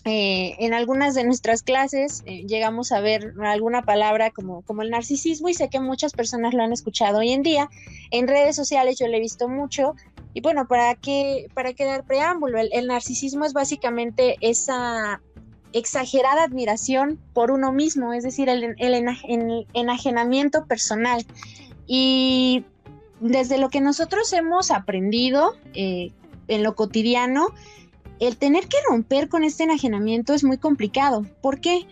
Eh, 0.04 0.56
en 0.58 0.74
algunas 0.74 1.14
de 1.14 1.22
nuestras 1.22 1.62
clases 1.62 2.24
eh, 2.26 2.44
llegamos 2.48 2.90
a 2.90 3.00
ver 3.00 3.34
alguna 3.40 3.82
palabra 3.82 4.32
como, 4.32 4.62
como 4.62 4.82
el 4.82 4.90
narcisismo 4.90 5.48
y 5.48 5.54
sé 5.54 5.68
que 5.68 5.78
muchas 5.78 6.12
personas 6.12 6.54
lo 6.54 6.64
han 6.64 6.72
escuchado 6.72 7.18
hoy 7.18 7.32
en 7.32 7.42
día. 7.42 7.70
En 8.10 8.26
redes 8.26 8.56
sociales 8.56 8.98
yo 8.98 9.06
lo 9.06 9.16
he 9.16 9.20
visto 9.20 9.48
mucho. 9.48 9.94
Y 10.34 10.40
bueno, 10.40 10.66
¿para 10.66 10.94
qué, 10.96 11.46
para 11.54 11.72
qué 11.72 11.84
dar 11.84 12.04
preámbulo? 12.04 12.58
El, 12.58 12.86
narcisismo 12.86 13.44
es 13.44 13.52
básicamente 13.52 14.36
esa 14.40 15.20
exagerada 15.72 16.44
admiración 16.44 17.20
por 17.32 17.50
uno 17.50 17.72
mismo, 17.72 18.12
es 18.12 18.24
decir, 18.24 18.48
el, 18.48 18.74
el, 18.78 19.64
enajenamiento 19.74 20.66
personal. 20.66 21.24
Y 21.86 22.64
desde 23.20 23.58
lo 23.58 23.68
que 23.68 23.80
nosotros 23.80 24.32
hemos 24.32 24.70
aprendido 24.70 25.54
eh, 25.74 26.12
en 26.48 26.62
lo 26.62 26.74
cotidiano, 26.74 27.48
el 28.22 28.36
tener 28.36 28.68
que 28.68 28.76
romper 28.88 29.28
con 29.28 29.42
este 29.42 29.64
enajenamiento 29.64 30.32
es 30.32 30.44
muy 30.44 30.56
complicado. 30.56 31.26
¿Por 31.40 31.60
qué? 31.60 31.86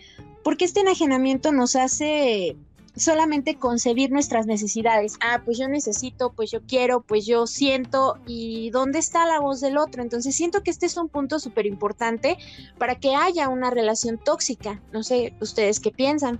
Porque 0.45 0.63
este 0.63 0.79
enajenamiento 0.79 1.51
nos 1.51 1.75
hace 1.75 2.55
solamente 2.95 3.55
concebir 3.55 4.11
nuestras 4.11 4.45
necesidades. 4.45 5.17
Ah, 5.19 5.41
pues 5.43 5.57
yo 5.59 5.67
necesito, 5.67 6.31
pues 6.31 6.49
yo 6.49 6.61
quiero, 6.61 7.01
pues 7.01 7.25
yo 7.25 7.47
siento 7.47 8.17
y 8.25 8.69
dónde 8.69 8.99
está 8.99 9.25
la 9.25 9.41
voz 9.41 9.59
del 9.59 9.77
otro. 9.77 10.01
Entonces 10.01 10.33
siento 10.33 10.63
que 10.63 10.71
este 10.71 10.85
es 10.85 10.95
un 10.95 11.09
punto 11.09 11.37
súper 11.37 11.65
importante 11.65 12.37
para 12.77 12.95
que 12.95 13.13
haya 13.13 13.49
una 13.49 13.69
relación 13.69 14.17
tóxica. 14.17 14.81
No 14.93 15.03
sé, 15.03 15.33
ustedes 15.41 15.81
qué 15.81 15.91
piensan. 15.91 16.39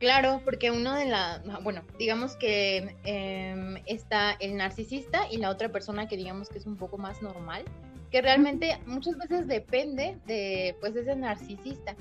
Claro, 0.00 0.40
porque 0.44 0.72
uno 0.72 0.94
de 0.94 1.04
la, 1.04 1.40
bueno, 1.62 1.82
digamos 2.00 2.34
que 2.34 2.96
em, 3.04 3.76
está 3.86 4.32
el 4.40 4.56
narcisista 4.56 5.30
y 5.30 5.36
la 5.36 5.50
otra 5.50 5.70
persona 5.70 6.08
que 6.08 6.16
digamos 6.16 6.48
que 6.48 6.58
es 6.58 6.66
un 6.66 6.76
poco 6.76 6.98
más 6.98 7.22
normal 7.22 7.64
que 8.10 8.22
realmente 8.22 8.80
muchas 8.86 9.16
veces 9.18 9.46
depende 9.46 10.18
de 10.26 10.76
pues 10.80 10.96
ese 10.96 11.14
narcisista. 11.16 11.94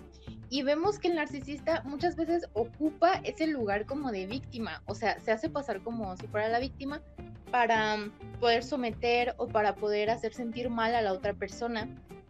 Y 0.50 0.64
vemos 0.64 0.98
que 0.98 1.10
el 1.10 1.16
narcisista 1.16 1.84
muchas 1.84 2.16
veces 2.16 2.48
ocupa 2.54 3.16
ese 3.24 3.48
lugar 3.48 3.86
como 3.86 4.12
de 4.12 4.26
víctima, 4.28 4.82
o 4.86 4.96
sea, 4.96 5.20
se 5.20 5.32
hace 5.32 5.50
pasar 5.50 5.82
como 5.82 6.16
si 6.16 6.26
fuera 6.28 6.48
la 6.48 6.60
víctima 6.60 7.02
para 7.52 7.98
poder 8.40 8.64
someter 8.64 9.36
o 9.38 9.48
para 9.48 9.76
poder 9.76 10.10
hacer 10.10 10.34
sentir 10.34 10.70
mal 10.70 10.96
a 10.96 11.02
la 11.02 11.12
otra 11.12 11.34
persona. 11.34 11.88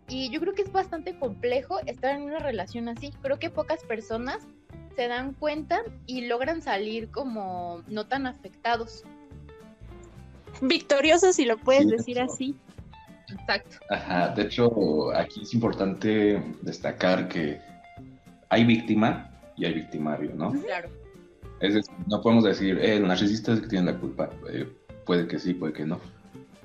Y 0.09 0.29
yo 0.31 0.39
creo 0.39 0.53
que 0.53 0.61
es 0.63 0.71
bastante 0.71 1.17
complejo 1.19 1.79
estar 1.85 2.15
en 2.15 2.23
una 2.23 2.39
relación 2.39 2.87
así. 2.87 3.11
Creo 3.21 3.39
que 3.39 3.49
pocas 3.49 3.83
personas 3.83 4.47
se 4.95 5.07
dan 5.07 5.33
cuenta 5.33 5.81
y 6.07 6.21
logran 6.21 6.61
salir 6.61 7.11
como 7.11 7.83
no 7.87 8.07
tan 8.07 8.25
afectados. 8.25 9.03
Victoriosos, 10.61 11.35
si 11.35 11.45
lo 11.45 11.57
puedes 11.57 11.87
decir 11.87 12.19
así. 12.19 12.55
Exacto. 13.31 13.77
Ajá, 13.89 14.29
de 14.29 14.43
hecho, 14.43 15.15
aquí 15.15 15.41
es 15.41 15.53
importante 15.53 16.41
destacar 16.61 17.27
que 17.27 17.59
hay 18.49 18.63
víctima 18.63 19.29
y 19.55 19.65
hay 19.65 19.73
victimario, 19.73 20.31
¿no? 20.35 20.51
Claro. 20.51 20.89
Es 21.59 21.73
decir, 21.73 21.93
no 22.07 22.21
podemos 22.21 22.43
decir, 22.43 22.77
eh, 22.79 22.97
el 22.97 23.07
narcisista 23.07 23.51
es 23.51 23.57
el 23.57 23.63
que 23.63 23.69
tiene 23.69 23.91
la 23.91 23.99
culpa. 23.99 24.29
Eh, 24.49 24.67
puede 25.05 25.27
que 25.27 25.39
sí, 25.39 25.53
puede 25.53 25.73
que 25.73 25.85
no. 25.85 25.99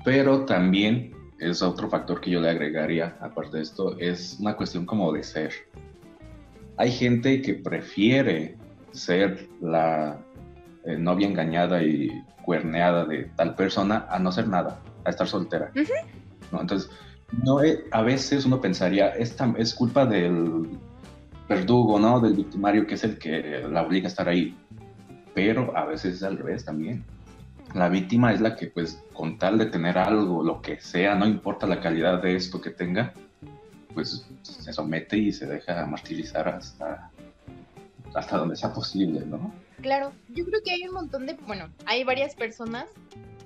Pero 0.05 0.45
también 0.45 1.15
es 1.39 1.63
otro 1.63 1.89
factor 1.89 2.21
que 2.21 2.31
yo 2.31 2.41
le 2.41 2.51
agregaría, 2.51 3.17
aparte 3.21 3.57
de 3.57 3.63
esto, 3.63 3.99
es 3.99 4.37
una 4.39 4.55
cuestión 4.55 4.87
como 4.87 5.13
de 5.13 5.23
ser. 5.23 5.53
Hay 6.77 6.93
gente 6.93 7.43
que 7.43 7.55
prefiere 7.55 8.57
ser 8.93 9.49
la 9.61 10.19
eh, 10.85 10.97
novia 10.97 11.27
engañada 11.27 11.83
y 11.83 12.11
cuerneada 12.45 13.05
de 13.05 13.31
tal 13.37 13.55
persona 13.55 14.07
a 14.11 14.19
no 14.19 14.31
ser 14.33 14.49
nada, 14.49 14.81
a 15.05 15.11
estar 15.11 15.27
soltera. 15.27 15.73
Entonces, 16.61 16.91
no, 17.45 17.59
a 17.91 18.03
veces 18.03 18.45
uno 18.45 18.61
pensaría, 18.61 19.09
esta 19.11 19.53
es 19.57 19.75
culpa 19.75 20.05
del 20.07 20.69
verdugo, 21.49 21.99
¿no? 21.99 22.21
Del 22.21 22.35
victimario 22.35 22.87
que 22.87 22.95
es 22.95 23.05
el 23.05 23.19
que 23.19 23.67
la 23.71 23.83
obliga 23.83 24.07
a 24.07 24.11
estar 24.11 24.29
ahí. 24.29 24.57
Pero 25.35 25.77
a 25.77 25.87
veces 25.87 26.17
es 26.17 26.23
al 26.23 26.39
revés 26.39 26.65
también. 26.65 27.05
La 27.75 27.89
víctima 27.89 28.33
es 28.33 28.41
la 28.41 28.55
que, 28.55 28.67
pues, 28.67 29.03
con 29.15 29.39
tal 29.39 29.57
de 29.57 29.67
tener 29.67 29.97
algo, 29.97 30.43
lo 30.43 30.61
que 30.61 30.79
sea, 30.81 31.15
no 31.15 31.27
importa 31.27 31.67
la 31.67 31.81
calidad 31.81 32.21
de 32.23 32.37
esto 32.37 32.61
que 32.61 32.71
tenga, 32.71 33.15
pues 33.95 34.27
se 34.43 34.73
somete 34.73 35.17
y 35.17 35.33
se 35.33 35.47
deja 35.47 35.87
martirizar 35.87 36.49
hasta, 36.49 37.11
hasta 38.15 38.37
donde 38.37 38.57
sea 38.57 38.73
posible, 38.73 39.25
¿no? 39.25 39.53
Claro, 39.81 40.13
yo 40.29 40.45
creo 40.45 40.61
que 40.63 40.73
hay 40.73 40.87
un 40.87 40.95
montón 40.95 41.27
de, 41.27 41.35
bueno, 41.47 41.69
hay 41.87 42.05
varias 42.05 42.35
personas 42.35 42.87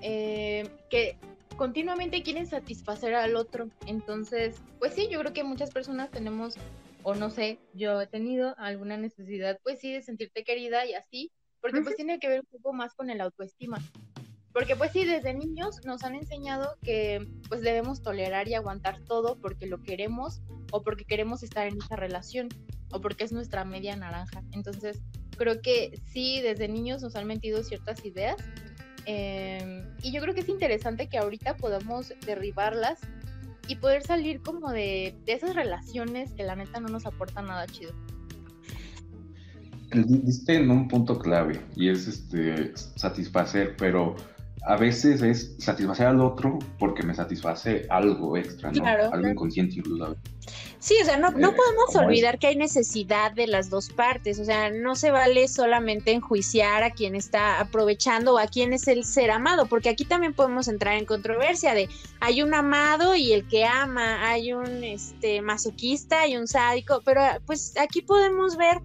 eh, 0.03 0.69
que 0.91 1.17
continuamente 1.57 2.23
quieren 2.23 2.47
satisfacer 2.47 3.15
al 3.15 3.37
otro. 3.37 3.69
Entonces, 3.87 4.57
pues 4.79 4.95
sí, 4.95 5.09
yo 5.11 5.21
creo 5.21 5.33
que 5.33 5.45
muchas 5.45 5.71
personas 5.71 6.11
tenemos, 6.11 6.55
o 7.03 7.15
no 7.15 7.31
sé, 7.31 7.59
yo 7.73 8.01
he 8.01 8.07
tenido 8.07 8.55
alguna 8.59 8.97
necesidad, 8.97 9.59
pues 9.63 9.81
sí, 9.81 9.93
de 9.93 10.03
sentirte 10.03 10.45
querida 10.45 10.87
y 10.87 10.95
así, 10.95 11.33
porque 11.61 11.81
pues 11.83 11.97
tiene 11.97 12.19
que 12.19 12.29
ver 12.29 12.41
un 12.41 12.47
poco 12.47 12.73
más 12.73 12.95
con 12.95 13.11
el 13.11 13.21
autoestima. 13.21 13.79
Porque 14.53 14.77
pues 14.77 14.93
sí, 14.93 15.05
desde 15.05 15.35
niños 15.35 15.85
nos 15.85 16.03
han 16.03 16.15
enseñado 16.15 16.77
que 16.83 17.27
pues 17.49 17.61
debemos 17.61 18.03
tolerar 18.03 18.49
y 18.49 18.55
aguantar 18.55 19.03
todo 19.05 19.39
porque 19.39 19.67
lo 19.67 19.83
queremos 19.83 20.41
o 20.73 20.83
porque 20.83 21.05
queremos 21.05 21.43
estar 21.43 21.67
en 21.67 21.77
esa 21.77 21.97
relación 21.97 22.49
o 22.91 23.01
porque 23.01 23.25
es 23.25 23.33
nuestra 23.33 23.65
media 23.65 23.97
naranja. 23.97 24.43
Entonces, 24.53 25.03
creo 25.37 25.61
que 25.61 26.01
sí, 26.11 26.41
desde 26.41 26.69
niños 26.69 27.03
nos 27.03 27.17
han 27.17 27.27
metido 27.27 27.63
ciertas 27.63 28.03
ideas 28.07 28.37
Em, 29.07 29.85
y 30.03 30.13
yo 30.13 30.21
creo 30.21 30.35
que 30.35 30.41
es 30.41 30.49
interesante 30.49 31.09
que 31.09 31.19
ahorita 31.19 31.57
podamos 31.57 32.13
derribarlas 32.27 33.01
y 33.69 33.77
poder 33.77 34.03
salir 34.03 34.41
como 34.43 34.71
de, 34.71 35.17
de 35.25 35.33
esas 35.33 35.55
relaciones 35.55 36.33
que 36.33 36.43
la 36.43 36.57
neta 36.57 36.81
no 36.81 36.89
nos 36.89 37.07
aportan 37.07 37.47
nada 37.47 37.67
chido. 37.67 37.93
Diste 39.93 40.57
en 40.57 40.71
un 40.71 40.89
punto 40.89 41.19
clave 41.19 41.61
y 41.77 41.89
es 41.89 42.09
este 42.09 42.73
satisfacer, 42.75 43.77
pero 43.77 44.17
a 44.67 44.77
veces 44.77 45.23
es 45.23 45.55
satisfacer 45.59 46.09
al 46.09 46.21
otro 46.21 46.59
porque 46.79 47.05
me 47.05 47.15
satisface 47.15 47.87
algo 47.89 48.37
extra, 48.37 48.73
¿no? 48.73 48.85
algo 48.85 49.29
inconsciente 49.29 49.77
incluso. 49.77 50.17
Sí, 50.81 50.95
o 51.01 51.05
sea, 51.05 51.17
no, 51.17 51.31
no 51.31 51.51
eh, 51.51 51.55
podemos 51.57 51.95
olvidar 51.95 52.41
que 52.41 52.49
hay 52.49 52.57
necesidad 52.57 53.33
de 53.33 53.47
las 53.47 53.71
dos 53.71 53.91
partes, 53.91 54.41
o 54.41 54.45
sea, 54.45 54.71
no 54.71 54.97
se 54.97 55.13
vale 55.13 55.47
solamente 55.47 56.11
enjuiciar 56.11 56.83
a 56.83 56.91
quien 56.91 57.15
está 57.15 57.61
aprovechando 57.61 58.35
o 58.35 58.39
a 58.39 58.49
quien 58.49 58.73
es 58.73 58.89
el 58.89 59.05
ser 59.05 59.31
amado, 59.31 59.67
porque 59.67 59.89
aquí 59.89 60.05
también 60.05 60.35
podemos 60.35 60.67
entrar 60.67 60.97
en 60.97 61.07
controversia 61.07 61.73
de 61.73 61.89
hay 62.19 62.43
un 62.43 62.53
amado 62.53 63.15
y 63.15 63.33
el 63.33 63.47
que 63.47 63.65
ama, 63.65 64.29
hay 64.29 64.53
un 64.53 64.83
este 64.83 65.43
masoquista 65.43 66.27
y 66.27 66.37
un 66.37 66.49
sádico, 66.49 67.03
pero 67.05 67.21
pues 67.47 67.75
aquí 67.79 68.03
podemos 68.03 68.57
ver 68.57 68.81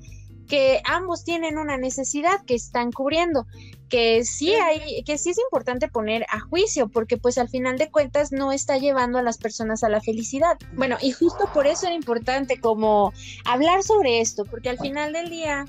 que 0.47 0.81
ambos 0.85 1.23
tienen 1.23 1.57
una 1.57 1.77
necesidad 1.77 2.45
que 2.45 2.55
están 2.55 2.91
cubriendo 2.91 3.45
que 3.91 4.23
sí 4.23 4.53
hay, 4.53 5.03
que 5.03 5.17
sí 5.17 5.31
es 5.31 5.37
importante 5.37 5.89
poner 5.89 6.25
a 6.29 6.39
juicio, 6.39 6.87
porque 6.87 7.17
pues 7.17 7.37
al 7.37 7.49
final 7.49 7.77
de 7.77 7.91
cuentas 7.91 8.31
no 8.31 8.53
está 8.53 8.77
llevando 8.77 9.19
a 9.19 9.21
las 9.21 9.37
personas 9.37 9.83
a 9.83 9.89
la 9.89 9.99
felicidad. 9.99 10.57
Bueno, 10.73 10.97
y 11.01 11.11
justo 11.11 11.49
por 11.53 11.67
eso 11.67 11.87
era 11.87 11.93
importante 11.93 12.59
como 12.59 13.11
hablar 13.43 13.83
sobre 13.83 14.21
esto, 14.21 14.45
porque 14.45 14.69
al 14.69 14.79
final 14.79 15.11
del 15.11 15.29
día 15.29 15.65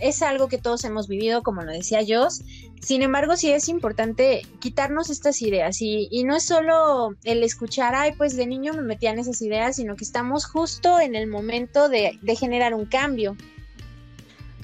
es 0.00 0.22
algo 0.22 0.48
que 0.48 0.58
todos 0.58 0.84
hemos 0.84 1.06
vivido, 1.06 1.44
como 1.44 1.62
lo 1.62 1.70
decía 1.70 2.00
Jos. 2.06 2.42
Sin 2.80 3.02
embargo, 3.02 3.36
sí 3.36 3.52
es 3.52 3.68
importante 3.68 4.42
quitarnos 4.58 5.08
estas 5.08 5.40
ideas 5.40 5.80
y, 5.80 6.08
y 6.10 6.24
no 6.24 6.34
es 6.34 6.42
solo 6.42 7.14
el 7.22 7.44
escuchar, 7.44 7.94
ay, 7.94 8.12
pues 8.18 8.34
de 8.34 8.46
niño 8.46 8.74
me 8.74 8.82
metían 8.82 9.20
esas 9.20 9.40
ideas, 9.40 9.76
sino 9.76 9.94
que 9.94 10.02
estamos 10.02 10.46
justo 10.46 10.98
en 10.98 11.14
el 11.14 11.28
momento 11.28 11.88
de, 11.88 12.18
de 12.22 12.34
generar 12.34 12.74
un 12.74 12.86
cambio. 12.86 13.36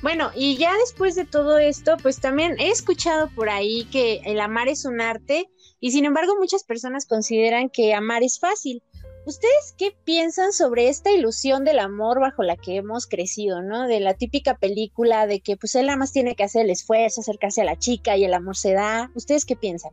Bueno, 0.01 0.31
y 0.35 0.57
ya 0.57 0.77
después 0.79 1.17
de 1.17 1.25
todo 1.25 1.59
esto, 1.59 1.97
pues 2.01 2.21
también 2.21 2.55
he 2.61 2.71
escuchado 2.71 3.29
por 3.31 3.51
ahí 3.51 3.85
que 3.91 4.21
el 4.25 4.39
amar 4.41 4.69
es 4.69 4.85
un 4.85 5.01
arte 5.01 5.51
y 5.81 5.91
sin 5.91 6.05
embargo 6.05 6.37
muchas 6.39 6.63
personas 6.63 7.05
consideran 7.05 7.69
que 7.69 7.95
amar 7.95 8.23
es 8.23 8.39
fácil. 8.39 8.83
¿Ustedes 9.27 9.75
qué 9.77 9.95
piensan 10.05 10.53
sobre 10.53 10.89
esta 10.89 11.11
ilusión 11.11 11.65
del 11.65 11.81
amor 11.81 12.21
bajo 12.21 12.45
la 12.45 12.57
que 12.57 12.77
hemos 12.77 13.07
crecido, 13.07 13.61
¿no? 13.61 13.89
De 13.89 13.99
la 13.99 14.15
típica 14.15 14.57
película 14.57 15.27
de 15.27 15.41
que 15.41 15.57
pues 15.57 15.75
él 15.75 15.87
nada 15.87 15.99
más 15.99 16.13
tiene 16.13 16.37
que 16.37 16.45
hacer 16.45 16.65
el 16.65 16.71
esfuerzo, 16.71 17.21
acercarse 17.21 17.63
a 17.63 17.65
la 17.65 17.77
chica 17.77 18.17
y 18.17 18.25
el 18.25 18.35
amor 18.35 18.57
se 18.57 18.73
da. 18.73 19.11
¿Ustedes 19.15 19.45
qué 19.45 19.57
piensan? 19.57 19.93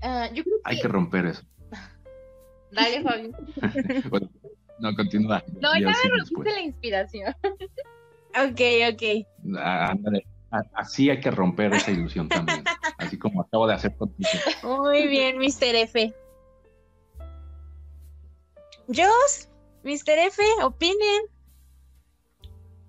Ah, 0.00 0.28
yo 0.32 0.44
creo 0.44 0.56
que... 0.56 0.62
Hay 0.64 0.80
que 0.80 0.88
romper 0.88 1.26
eso. 1.26 1.42
Dale, 2.70 3.02
Fabi. 3.02 3.32
no, 4.78 4.94
continúa. 4.94 5.44
No, 5.60 5.74
ya 5.74 5.88
me 5.88 6.16
rompiste 6.16 6.50
la 6.50 6.60
inspiración. 6.60 7.34
Ok, 8.34 8.60
ok. 8.92 9.58
Ah, 9.58 9.94
así 10.74 11.10
hay 11.10 11.20
que 11.20 11.30
romper 11.30 11.72
esa 11.74 11.90
ilusión 11.90 12.28
también, 12.28 12.64
así 12.98 13.18
como 13.18 13.42
acabo 13.42 13.66
de 13.66 13.74
hacer 13.74 13.96
contigo. 13.96 14.28
Muy 14.62 15.06
bien, 15.06 15.38
Mr. 15.38 15.74
F. 15.74 16.14
Jos, 18.88 19.48
Mr. 19.84 20.18
F, 20.28 20.42
opinen. 20.62 21.22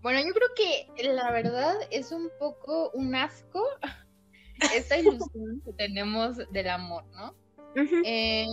Bueno, 0.01 0.19
yo 0.19 0.33
creo 0.33 0.49
que 0.55 1.03
la 1.13 1.31
verdad 1.31 1.75
es 1.89 2.11
un 2.11 2.29
poco 2.37 2.91
un 2.91 3.15
asco 3.15 3.63
esta 4.75 4.97
ilusión 4.97 5.61
que 5.65 5.73
tenemos 5.73 6.37
del 6.51 6.69
amor, 6.69 7.05
¿no? 7.15 7.33
Eh, 8.05 8.45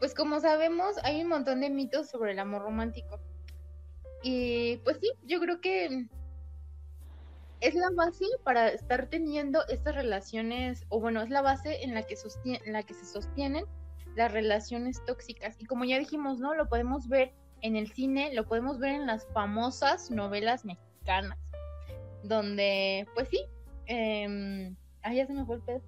pues 0.00 0.14
como 0.14 0.40
sabemos, 0.40 0.96
hay 1.04 1.22
un 1.22 1.28
montón 1.28 1.60
de 1.60 1.70
mitos 1.70 2.10
sobre 2.10 2.32
el 2.32 2.38
amor 2.38 2.62
romántico. 2.62 3.20
Y 4.22 4.78
pues 4.78 4.98
sí, 5.00 5.10
yo 5.24 5.40
creo 5.40 5.60
que 5.60 6.08
es 7.66 7.74
la 7.74 7.90
base 7.90 8.24
para 8.44 8.68
estar 8.68 9.08
teniendo 9.08 9.66
estas 9.68 9.96
relaciones, 9.96 10.86
o 10.88 11.00
bueno, 11.00 11.20
es 11.22 11.30
la 11.30 11.42
base 11.42 11.82
en 11.82 11.94
la 11.94 12.02
que, 12.04 12.16
en 12.44 12.72
la 12.72 12.84
que 12.84 12.94
se 12.94 13.04
sostienen 13.04 13.64
las 14.14 14.30
relaciones 14.32 15.04
tóxicas. 15.04 15.56
Y 15.58 15.66
como 15.66 15.84
ya 15.84 15.98
dijimos, 15.98 16.38
¿no? 16.38 16.54
Lo 16.54 16.68
podemos 16.68 17.08
ver 17.08 17.34
en 17.62 17.74
el 17.74 17.92
cine, 17.92 18.32
lo 18.34 18.46
podemos 18.46 18.78
ver 18.78 18.94
en 18.94 19.06
las 19.06 19.26
famosas 19.32 20.12
novelas 20.12 20.64
mexicanas, 20.64 21.38
donde, 22.22 23.08
pues 23.14 23.28
sí, 23.28 23.44
eh, 23.86 24.72
ah, 25.02 25.12
ya 25.12 25.26
se 25.26 25.32
me 25.32 25.44
fue 25.44 25.56
el 25.56 25.62
pedo. 25.62 25.82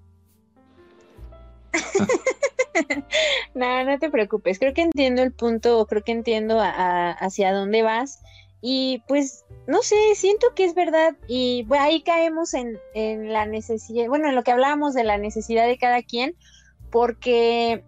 no, 3.55 3.85
no 3.85 3.99
te 4.01 4.11
preocupes, 4.11 4.59
creo 4.59 4.75
que 4.75 4.83
entiendo 4.83 5.23
el 5.23 5.33
punto, 5.33 5.87
creo 5.87 6.03
que 6.03 6.13
entiendo 6.13 6.59
hacia 6.61 7.53
dónde 7.53 7.83
vas. 7.83 8.21
Y 8.61 9.03
pues, 9.07 9.45
no 9.67 9.83
sé, 9.83 9.97
siento 10.15 10.49
que 10.55 10.65
es 10.65 10.75
verdad. 10.75 11.17
Y 11.29 11.67
ahí 11.79 12.03
caemos 12.03 12.55
en, 12.55 12.79
en 12.95 13.33
la 13.33 13.47
necesidad, 13.47 14.09
bueno, 14.09 14.29
en 14.29 14.35
lo 14.35 14.43
que 14.43 14.51
hablábamos 14.51 14.95
de 14.95 15.05
la 15.05 15.19
necesidad 15.19 15.67
de 15.67 15.79
cada 15.79 16.03
quien, 16.03 16.35
porque, 16.91 17.85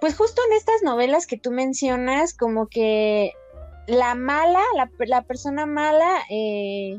pues 0.00 0.16
justo 0.16 0.42
en 0.48 0.56
estas 0.56 0.82
novelas 0.82 1.26
que 1.26 1.38
tú 1.38 1.50
mencionas, 1.50 2.34
como 2.34 2.66
que 2.66 3.32
la 3.86 4.14
mala, 4.14 4.62
la, 4.76 4.90
la 5.06 5.22
persona 5.22 5.66
mala, 5.66 6.22
eh, 6.30 6.98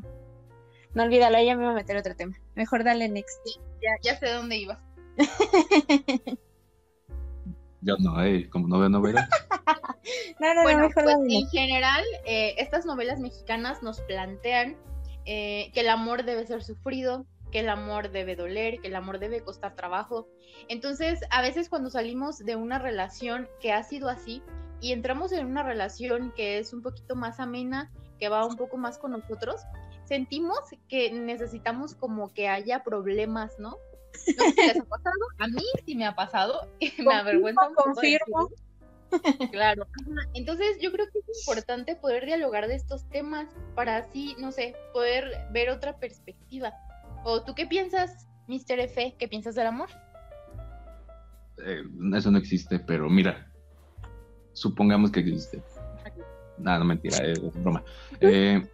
no 0.94 1.04
olvídalo, 1.04 1.42
ya 1.42 1.56
me 1.56 1.64
voy 1.64 1.72
a 1.72 1.76
meter 1.76 1.98
otro 1.98 2.16
tema. 2.16 2.38
Mejor 2.56 2.84
dale 2.84 3.10
next. 3.10 3.40
ya, 3.82 3.92
ya 4.04 4.20
sé 4.20 4.30
dónde 4.30 4.58
iba. 4.58 4.80
Yo 7.82 7.98
no, 7.98 8.24
eh, 8.24 8.50
como 8.50 8.68
no 8.68 8.80
veo 8.80 8.90
novelas. 8.90 9.28
bueno, 10.64 10.90
pues 10.94 11.08
en 11.30 11.48
general, 11.48 12.04
eh, 12.26 12.56
estas 12.58 12.86
novelas 12.86 13.20
mexicanas 13.20 13.82
nos 13.82 14.02
plantean 14.02 14.78
eh, 15.26 15.72
que 15.74 15.82
el 15.82 15.90
amor 15.90 16.24
debe 16.24 16.46
ser 16.46 16.64
sufrido, 16.64 17.26
que 17.52 17.60
el 17.60 17.70
amor 17.70 18.12
debe 18.12 18.36
doler, 18.36 18.80
que 18.80 18.88
el 18.88 18.96
amor 18.96 19.20
debe 19.20 19.42
costar 19.42 19.76
trabajo. 19.76 20.28
Entonces, 20.68 21.22
a 21.30 21.42
veces 21.42 21.70
cuando 21.70 21.90
salimos 21.90 22.40
de 22.40 22.56
una 22.56 22.80
relación 22.80 23.48
que 23.60 23.72
ha 23.74 23.84
sido 23.84 24.10
así 24.10 24.42
y 24.80 24.94
entramos 24.94 25.32
en 25.32 25.46
una 25.46 25.64
relación 25.64 26.32
que 26.36 26.58
es 26.58 26.74
un 26.74 26.82
poquito 26.82 27.16
más 27.16 27.40
amena, 27.40 27.92
que 28.20 28.30
va 28.30 28.46
un 28.46 28.56
poco 28.56 28.78
más 28.78 28.98
con 28.98 29.12
nosotros, 29.12 29.62
sentimos 30.06 30.60
que 30.88 31.12
necesitamos 31.12 31.96
como 31.96 32.34
que 32.34 32.48
haya 32.48 32.84
problemas, 32.84 33.58
¿no? 33.60 33.78
No 34.38 34.44
sé 34.46 34.52
si 34.52 34.68
les 34.68 34.80
ha 34.80 34.86
pasado, 34.86 35.16
a 35.40 35.48
mí 35.48 35.64
sí 35.86 35.96
me 35.96 36.06
ha 36.06 36.16
pasado, 36.16 36.68
me 36.98 37.14
avergüenza 37.14 37.68
un 37.68 37.76
Confirmo. 37.76 38.50
Claro. 39.52 39.88
Entonces 40.34 40.78
yo 40.80 40.92
creo 40.92 41.06
que 41.12 41.20
es 41.20 41.40
importante 41.46 41.96
poder 41.98 42.26
dialogar 42.26 42.68
de 42.68 42.76
estos 42.76 43.08
temas 43.10 43.50
para 43.76 43.98
así, 43.98 44.36
no 44.40 44.52
sé, 44.52 44.74
poder 44.94 45.48
ver 45.52 45.70
otra 45.70 45.98
perspectiva. 45.98 46.74
¿O 47.26 47.44
tú 47.44 47.54
qué 47.54 47.66
piensas, 47.66 48.28
Mr. 48.48 48.80
F? 48.80 49.16
¿Qué 49.20 49.28
piensas 49.28 49.56
del 49.56 49.68
amor? 49.68 49.90
Eh, 51.66 51.84
eso 52.16 52.32
no 52.32 52.38
existe, 52.38 52.80
pero 52.80 53.10
mira, 53.10 53.52
supongamos 54.54 55.12
que 55.12 55.20
existe. 55.20 55.62
Nada, 56.58 56.80
no 56.80 56.86
mentira, 56.86 57.18
es 57.18 57.42
broma. 57.62 57.84
Eh, 58.22 58.66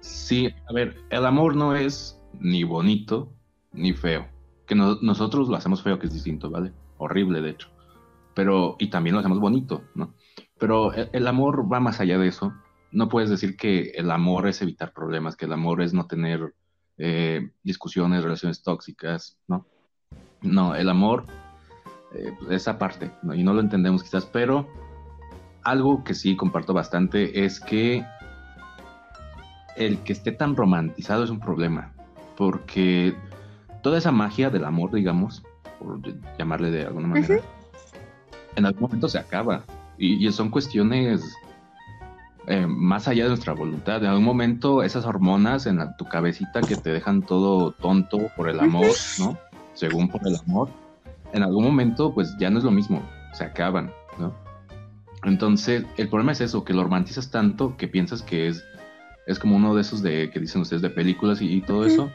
sí, 0.00 0.52
a 0.68 0.72
ver, 0.72 0.96
el 1.10 1.24
amor 1.24 1.54
no 1.54 1.76
es 1.76 2.20
ni 2.40 2.64
bonito 2.64 3.32
ni 3.72 3.92
feo 3.92 4.33
que 4.66 4.74
nosotros 4.74 5.48
lo 5.48 5.56
hacemos 5.56 5.82
feo, 5.82 5.98
que 5.98 6.06
es 6.06 6.12
distinto, 6.12 6.50
¿vale? 6.50 6.72
Horrible, 6.98 7.40
de 7.40 7.50
hecho. 7.50 7.68
Pero, 8.34 8.76
y 8.78 8.88
también 8.88 9.14
lo 9.14 9.20
hacemos 9.20 9.40
bonito, 9.40 9.82
¿no? 9.94 10.14
Pero 10.58 10.92
el, 10.92 11.26
amor 11.26 11.70
va 11.72 11.80
más 11.80 12.00
allá 12.00 12.18
de 12.18 12.28
eso. 12.28 12.52
No 12.90 13.08
puedes 13.08 13.28
decir 13.28 13.56
que 13.56 13.92
el 13.96 14.10
amor 14.10 14.48
es 14.48 14.62
evitar 14.62 14.92
problemas, 14.92 15.36
que 15.36 15.44
el 15.44 15.52
amor 15.52 15.82
es 15.82 15.92
no 15.92 16.06
tener 16.06 16.54
eh, 16.98 17.50
discusiones, 17.62 18.22
relaciones 18.22 18.62
tóxicas, 18.62 19.36
¿no? 19.48 19.66
No, 20.42 20.74
el 20.74 20.88
amor 20.88 21.24
eh, 22.14 22.32
es 22.50 22.68
aparte, 22.68 23.10
¿no? 23.22 23.34
y 23.34 23.42
no 23.42 23.54
lo 23.54 23.60
entendemos 23.60 24.02
quizás, 24.02 24.26
pero 24.26 24.68
algo 25.64 26.04
que 26.04 26.14
sí 26.14 26.36
comparto 26.36 26.72
bastante 26.72 27.44
es 27.44 27.58
que 27.58 28.04
el 29.76 29.98
que 30.00 30.12
esté 30.12 30.30
tan 30.30 30.54
romantizado 30.54 31.24
es 31.24 31.30
un 31.30 31.40
problema, 31.40 31.92
porque 32.36 33.16
toda 33.84 33.98
esa 33.98 34.10
magia 34.10 34.48
del 34.48 34.64
amor, 34.64 34.92
digamos, 34.92 35.44
por 35.78 36.00
llamarle 36.38 36.70
de 36.70 36.86
alguna 36.86 37.06
manera, 37.06 37.40
en 38.56 38.64
algún 38.64 38.80
momento 38.80 39.08
se 39.10 39.18
acaba. 39.18 39.62
Y, 39.98 40.32
son 40.32 40.48
cuestiones 40.48 41.22
eh, 42.46 42.66
más 42.66 43.06
allá 43.08 43.24
de 43.24 43.28
nuestra 43.28 43.52
voluntad. 43.52 44.02
En 44.02 44.08
algún 44.08 44.24
momento 44.24 44.82
esas 44.82 45.04
hormonas 45.04 45.66
en 45.66 45.78
tu 45.98 46.06
cabecita 46.06 46.62
que 46.62 46.76
te 46.76 46.90
dejan 46.90 47.22
todo 47.22 47.72
tonto 47.72 48.30
por 48.34 48.48
el 48.48 48.58
amor, 48.58 48.88
¿no? 49.18 49.36
Según 49.74 50.08
por 50.08 50.26
el 50.26 50.36
amor, 50.36 50.70
en 51.34 51.42
algún 51.42 51.64
momento 51.64 52.14
pues 52.14 52.34
ya 52.38 52.48
no 52.48 52.58
es 52.58 52.64
lo 52.64 52.70
mismo, 52.70 53.02
se 53.34 53.44
acaban, 53.44 53.92
¿no? 54.18 54.32
Entonces, 55.24 55.84
el 55.98 56.08
problema 56.08 56.32
es 56.32 56.40
eso, 56.40 56.64
que 56.64 56.72
lo 56.72 56.84
romantizas 56.84 57.30
tanto 57.30 57.76
que 57.76 57.86
piensas 57.86 58.22
que 58.22 58.48
es, 58.48 58.64
es 59.26 59.38
como 59.38 59.56
uno 59.56 59.74
de 59.74 59.82
esos 59.82 60.02
de 60.02 60.30
que 60.30 60.40
dicen 60.40 60.62
ustedes 60.62 60.80
de 60.80 60.90
películas 60.90 61.42
y, 61.42 61.60
todo 61.60 61.84
eso, 61.84 62.10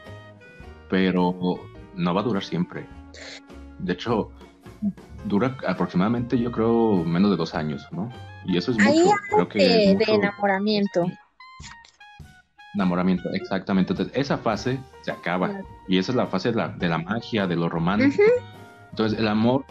pero 0.90 1.34
no 1.94 2.14
va 2.14 2.20
a 2.20 2.24
durar 2.24 2.42
siempre. 2.42 2.86
De 3.78 3.94
hecho, 3.94 4.30
dura 5.24 5.56
aproximadamente, 5.66 6.38
yo 6.38 6.52
creo, 6.52 7.04
menos 7.04 7.30
de 7.30 7.36
dos 7.36 7.54
años, 7.54 7.86
¿no? 7.92 8.10
Y 8.44 8.56
eso 8.58 8.72
es 8.72 8.78
mucho. 8.78 9.10
Creo 9.30 9.48
que 9.48 9.58
de, 9.58 10.04
enamoramiento. 10.08 11.06
Enamoramiento, 12.74 13.30
exactamente. 13.32 13.92
Entonces, 13.92 14.14
esa 14.16 14.38
fase 14.38 14.78
se 15.02 15.10
acaba. 15.10 15.62
Y 15.88 15.98
esa 15.98 16.12
es 16.12 16.16
la 16.16 16.26
fase 16.26 16.50
de 16.50 16.56
la, 16.56 16.68
de 16.68 16.88
la 16.88 16.98
magia, 16.98 17.46
de 17.46 17.56
lo 17.56 17.68
romántico. 17.68 18.22
Entonces, 18.90 19.18
el 19.18 19.28
amor 19.28 19.64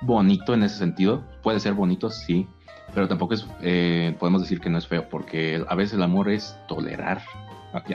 bonito 0.00 0.54
en 0.54 0.62
ese 0.62 0.76
sentido, 0.76 1.24
puede 1.42 1.60
ser 1.60 1.74
bonito, 1.74 2.10
sí, 2.10 2.46
pero 2.94 3.08
tampoco 3.08 3.34
es, 3.34 3.46
eh, 3.62 4.14
podemos 4.18 4.42
decir 4.42 4.60
que 4.60 4.70
no 4.70 4.78
es 4.78 4.86
feo, 4.86 5.08
porque 5.08 5.64
a 5.68 5.74
veces 5.74 5.94
el 5.94 6.02
amor 6.02 6.28
es 6.30 6.56
tolerar 6.68 7.22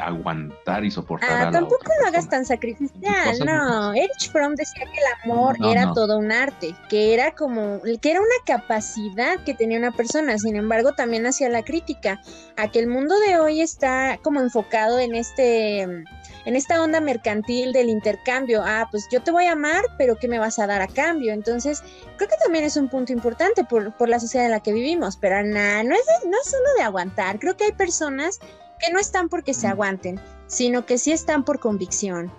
aguantar 0.02 0.84
y 0.86 0.92
soportar. 0.92 1.48
Ah, 1.48 1.52
tampoco 1.52 1.86
lo 2.02 2.08
hagas 2.08 2.30
tan 2.30 2.46
sacrificial, 2.46 3.40
no. 3.46 3.94
Erich 3.94 4.32
Fromm 4.32 4.56
decía 4.56 4.86
que 4.86 5.00
el 5.00 5.32
amor 5.32 5.58
era 5.64 5.92
todo 5.94 6.18
un 6.18 6.32
arte, 6.32 6.76
que 6.90 7.14
era 7.14 7.32
como, 7.32 7.82
que 8.02 8.12
era 8.12 8.20
una 8.20 8.30
capacidad 8.46 9.44
que 9.44 9.54
tenía 9.54 9.78
una 9.78 9.92
persona, 9.92 10.38
sin 10.38 10.56
embargo 10.56 10.94
también 10.94 11.26
hacía 11.26 11.50
la 11.50 11.64
crítica 11.64 12.22
a 12.58 12.70
que 12.70 12.80
el 12.80 12.88
mundo 12.88 13.18
de 13.20 13.40
hoy 13.40 13.62
está 13.62 14.20
como 14.22 14.40
enfocado 14.40 15.00
en 15.00 15.16
este 15.16 16.06
en 16.46 16.56
esta 16.56 16.82
onda 16.82 17.00
mercantil 17.00 17.74
del 17.74 17.90
intercambio. 17.90 18.62
Ah, 18.66 18.88
pues 18.90 19.08
yo 19.12 19.22
te 19.22 19.32
voy 19.32 19.46
a 19.46 19.54
amar, 19.54 19.84
pero 19.98 20.16
¿qué 20.16 20.28
me 20.28 20.40
vas 20.40 20.60
a 20.60 20.68
dar 20.68 20.82
a 20.82 20.88
cambio? 20.88 21.34
Entonces, 21.34 21.84
creo 22.18 22.30
que 22.30 22.36
también 22.44 22.66
es 22.66 22.78
un 22.78 22.90
punto 22.90 23.14
importante 23.14 23.64
por, 23.64 23.94
por 23.94 24.10
la 24.10 24.20
sociedad 24.20 24.46
en 24.46 24.52
la 24.52 24.62
que 24.62 24.74
vivimos, 24.74 25.18
pero 25.18 25.44
nada, 25.44 25.84
no 25.84 25.96
es, 25.96 26.02
no 26.26 26.38
es 26.42 26.50
solo 26.50 26.70
de 26.78 26.84
aguantar. 26.84 27.40
Creo 27.40 27.56
que 27.58 27.66
hay 27.66 27.72
personas 27.72 28.40
que 28.82 28.92
no 28.92 29.00
están 29.00 29.30
porque 29.30 29.54
se 29.54 29.68
aguanten, 29.68 30.20
sino 30.48 30.86
que 30.86 30.98
sí 30.98 31.12
están 31.12 31.44
por 31.44 31.60
convicción. 31.60 32.32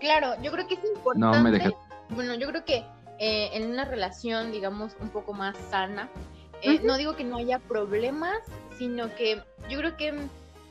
Claro, 0.00 0.40
yo 0.42 0.52
creo 0.52 0.66
que 0.66 0.74
es 0.74 0.84
importante. 0.84 1.36
No 1.36 1.42
me 1.42 1.74
Bueno, 2.10 2.34
yo 2.34 2.48
creo 2.48 2.64
que 2.64 2.84
eh, 3.18 3.50
en 3.52 3.70
una 3.70 3.84
relación, 3.84 4.52
digamos, 4.52 4.94
un 5.00 5.08
poco 5.08 5.32
más 5.32 5.56
sana, 5.70 6.08
eh, 6.62 6.80
no 6.82 6.96
digo 6.96 7.16
que 7.16 7.24
no 7.24 7.38
haya 7.38 7.58
problemas, 7.58 8.36
sino 8.78 9.14
que 9.14 9.42
yo 9.68 9.78
creo 9.78 9.96
que 9.96 10.14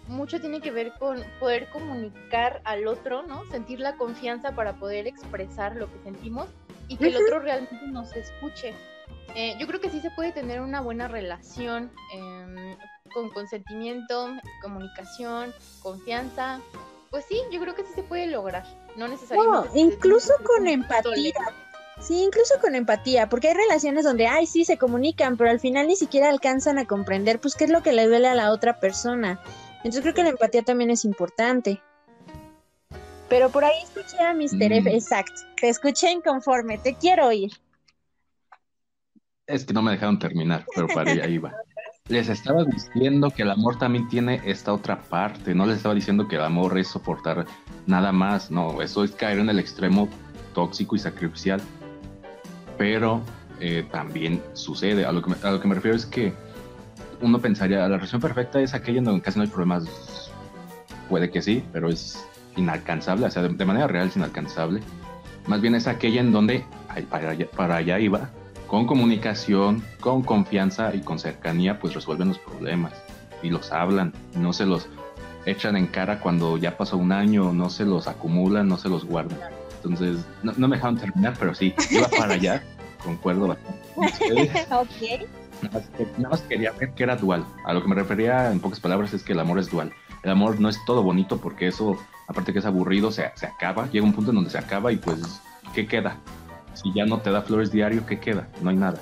mucho 0.08 0.40
tiene 0.40 0.62
que 0.62 0.72
ver 0.72 0.94
con 1.00 1.24
poder 1.40 1.70
comunicar 1.70 2.62
al 2.64 2.88
otro, 2.88 3.24
¿no? 3.24 3.44
Sentir 3.46 3.80
la 3.80 3.96
confianza 3.98 4.52
para 4.52 4.74
poder 4.74 5.08
expresar 5.08 5.76
lo 5.76 5.92
que 5.92 6.00
sentimos 6.04 6.48
y 6.88 6.98
que 6.98 7.08
el 7.08 7.16
otro 7.18 7.40
realmente 7.40 7.88
nos 7.88 8.16
escuche. 8.16 8.74
Eh, 9.36 9.56
yo 9.60 9.68
creo 9.68 9.82
que 9.82 9.90
sí 9.90 10.00
se 10.02 10.12
puede 10.12 10.32
tener 10.32 10.62
una 10.62 10.82
buena 10.82 11.08
relación 11.08 11.92
eh, 12.14 12.78
con 13.14 13.30
consentimiento, 13.32 14.30
comunicación, 14.62 15.54
confianza. 15.82 16.62
Pues 17.10 17.26
sí, 17.28 17.42
yo 17.52 17.60
creo 17.60 17.76
que 17.76 17.84
sí 17.84 17.92
se 17.96 18.04
puede 18.04 18.28
lograr. 18.28 18.66
No 18.96 19.08
necesariamente. 19.08 19.80
incluso 19.80 20.34
con 20.44 20.68
empatía. 20.68 21.34
Sí, 22.02 22.24
incluso 22.24 22.56
con 22.62 22.76
empatía, 22.76 23.30
porque 23.30 23.48
hay 23.48 23.54
relaciones 23.54 24.04
donde, 24.04 24.28
ay, 24.28 24.46
sí, 24.48 24.66
se 24.66 24.78
comunican, 24.78 25.38
pero 25.38 25.50
al 25.50 25.62
final 25.62 25.88
ni 25.88 25.96
siquiera 25.96 26.30
alcanzan 26.30 26.78
a 26.78 26.86
comprender, 26.86 27.40
pues, 27.40 27.56
qué 27.56 27.64
es 27.64 27.70
lo 27.70 27.84
que 27.84 27.94
le 27.94 28.06
duele 28.06 28.28
a 28.28 28.36
la 28.36 28.52
otra 28.52 28.82
persona. 28.82 29.40
Entonces 29.78 30.02
creo 30.02 30.14
que 30.14 30.24
la 30.24 30.30
empatía 30.30 30.62
también 30.62 30.90
es 30.90 31.06
importante. 31.06 31.82
Pero 33.30 33.50
por 33.50 33.64
ahí 33.64 33.82
escuché 33.84 34.20
a 34.22 34.34
Mr. 34.34 34.72
F, 34.74 34.92
Mm. 34.92 34.96
exacto. 34.96 35.34
Te 35.60 35.70
escuché 35.70 36.12
inconforme, 36.12 36.78
te 36.78 36.96
quiero 36.96 37.28
oír. 37.28 37.52
Es 39.48 39.64
que 39.64 39.74
no 39.74 39.84
me 39.84 39.92
dejaron 39.92 40.18
terminar, 40.18 40.66
pero 40.74 40.88
para 40.88 41.12
allá 41.12 41.28
iba. 41.28 41.54
Les 42.08 42.30
estaba 42.30 42.64
diciendo 42.64 43.30
que 43.30 43.44
el 43.44 43.52
amor 43.52 43.78
también 43.78 44.08
tiene 44.08 44.42
esta 44.44 44.74
otra 44.74 45.02
parte. 45.02 45.54
No 45.54 45.68
les 45.68 45.78
estaba 45.78 45.94
diciendo 45.94 46.28
que 46.28 46.36
el 46.36 46.42
amor 46.42 46.78
es 46.80 46.88
soportar 46.88 47.46
nada 47.86 48.12
más. 48.12 48.50
No, 48.50 48.82
eso 48.82 49.04
es 49.04 49.12
caer 49.12 49.40
en 49.40 49.50
el 49.50 49.60
extremo 49.60 50.10
tóxico 50.54 50.96
y 50.96 51.00
sacrificial. 51.00 51.62
Pero 52.78 53.22
eh, 53.60 53.86
también 53.92 54.42
sucede. 54.54 55.06
A 55.06 55.12
lo, 55.12 55.22
que 55.22 55.68
me, 55.68 55.76
refiero 55.76 55.96
es 55.96 56.08
que 56.08 56.34
uno 57.22 57.40
pensaría, 57.40 57.88
la 57.88 57.98
relación 57.98 58.22
perfecta 58.22 58.60
es 58.60 58.74
aquella 58.74 59.00
en 59.00 59.06
donde 59.06 59.22
casi 59.22 59.38
no 59.38 59.44
hay 59.44 59.50
problemas. 59.50 60.32
Puede 61.08 61.30
que 61.30 61.44
sí, 61.44 61.64
pero 61.72 61.90
es 61.90 62.26
inalcanzable. 62.56 63.28
O 63.28 63.32
sea, 63.32 63.44
de, 63.44 63.50
de 63.50 63.66
manera 63.66 63.86
real 63.86 64.08
es 64.08 64.16
inalcanzable. 64.16 64.82
Más 65.46 65.62
bien 65.62 65.76
es 65.76 65.86
aquella 65.86 66.22
en 66.22 66.32
donde, 66.32 66.66
ay, 66.90 67.04
para 67.04 67.30
allá, 67.30 67.48
para 67.56 67.76
allá 67.76 68.00
iba, 68.00 68.32
con 68.68 68.86
comunicación, 68.88 69.84
con 70.00 70.22
confianza 70.24 70.94
y 70.96 71.02
con 71.02 71.20
cercanía, 71.20 71.80
pues 71.80 71.94
resuelven 71.94 72.30
los 72.30 72.40
problemas 72.40 72.94
y 73.44 73.50
los 73.50 73.72
hablan, 73.72 74.14
no 74.36 74.54
se 74.54 74.66
los 74.66 74.88
echan 75.46 75.76
en 75.76 75.88
cara 75.88 76.20
cuando 76.20 76.58
ya 76.58 76.76
pasó 76.78 76.98
un 76.98 77.12
año, 77.12 77.54
no 77.54 77.70
se 77.70 77.86
los 77.86 78.08
acumulan, 78.08 78.68
no 78.68 78.78
se 78.78 78.90
los 78.90 79.06
guardan. 79.06 79.38
Entonces, 79.84 80.26
no, 80.42 80.54
no 80.58 80.68
me 80.68 80.78
dejaron 80.78 80.98
terminar, 80.98 81.36
pero 81.38 81.54
sí, 81.54 81.76
iba 81.92 82.08
para 82.08 82.34
allá, 82.34 82.64
concuerdo 83.04 83.48
bastante 83.50 83.80
ok. 83.96 85.28
Nada 85.62 85.80
más, 85.80 85.90
que- 85.90 86.08
nada 86.18 86.30
más 86.30 86.42
quería 86.42 86.72
ver 86.72 86.92
que 86.94 87.04
era 87.04 87.16
dual. 87.16 87.46
A 87.66 87.74
lo 87.74 87.82
que 87.84 87.88
me 87.88 87.96
refería 87.96 88.52
en 88.52 88.60
pocas 88.60 88.80
palabras 88.80 89.14
es 89.14 89.24
que 89.24 89.34
el 89.34 89.40
amor 89.40 89.60
es 89.60 89.70
dual. 89.70 89.94
El 90.24 90.32
amor 90.32 90.60
no 90.60 90.68
es 90.70 90.84
todo 90.86 91.04
bonito 91.04 91.38
porque 91.38 91.68
eso, 91.68 91.98
aparte 92.28 92.52
que 92.52 92.60
es 92.60 92.66
aburrido, 92.66 93.12
se, 93.12 93.32
se 93.36 93.46
acaba. 93.46 93.88
Llega 93.92 94.04
un 94.06 94.12
punto 94.14 94.32
en 94.32 94.36
donde 94.36 94.50
se 94.50 94.58
acaba 94.58 94.92
y 94.92 94.98
pues, 94.98 95.40
¿qué 95.74 95.86
queda? 95.86 96.18
Si 96.76 96.94
ya 96.94 97.06
no 97.06 97.20
te 97.20 97.32
da 97.32 97.42
flores 97.42 97.72
diario, 97.72 98.06
¿qué 98.06 98.20
queda? 98.20 98.48
No 98.62 98.70
hay 98.70 98.76
nada. 98.76 99.00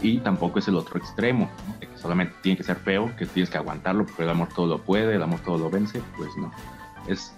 Y 0.00 0.18
tampoco 0.18 0.58
es 0.58 0.68
el 0.68 0.76
otro 0.76 0.98
extremo, 0.98 1.48
¿no? 1.68 1.78
de 1.78 1.86
que 1.86 1.98
solamente 1.98 2.34
tiene 2.42 2.56
que 2.56 2.64
ser 2.64 2.76
feo, 2.76 3.14
que 3.16 3.26
tienes 3.26 3.50
que 3.50 3.58
aguantarlo 3.58 4.04
porque 4.04 4.24
el 4.24 4.30
amor 4.30 4.48
todo 4.54 4.66
lo 4.66 4.78
puede, 4.78 5.14
el 5.14 5.22
amor 5.22 5.40
todo 5.40 5.58
lo 5.58 5.70
vence. 5.70 6.02
Pues 6.16 6.30
no. 6.36 6.50
Es 7.06 7.32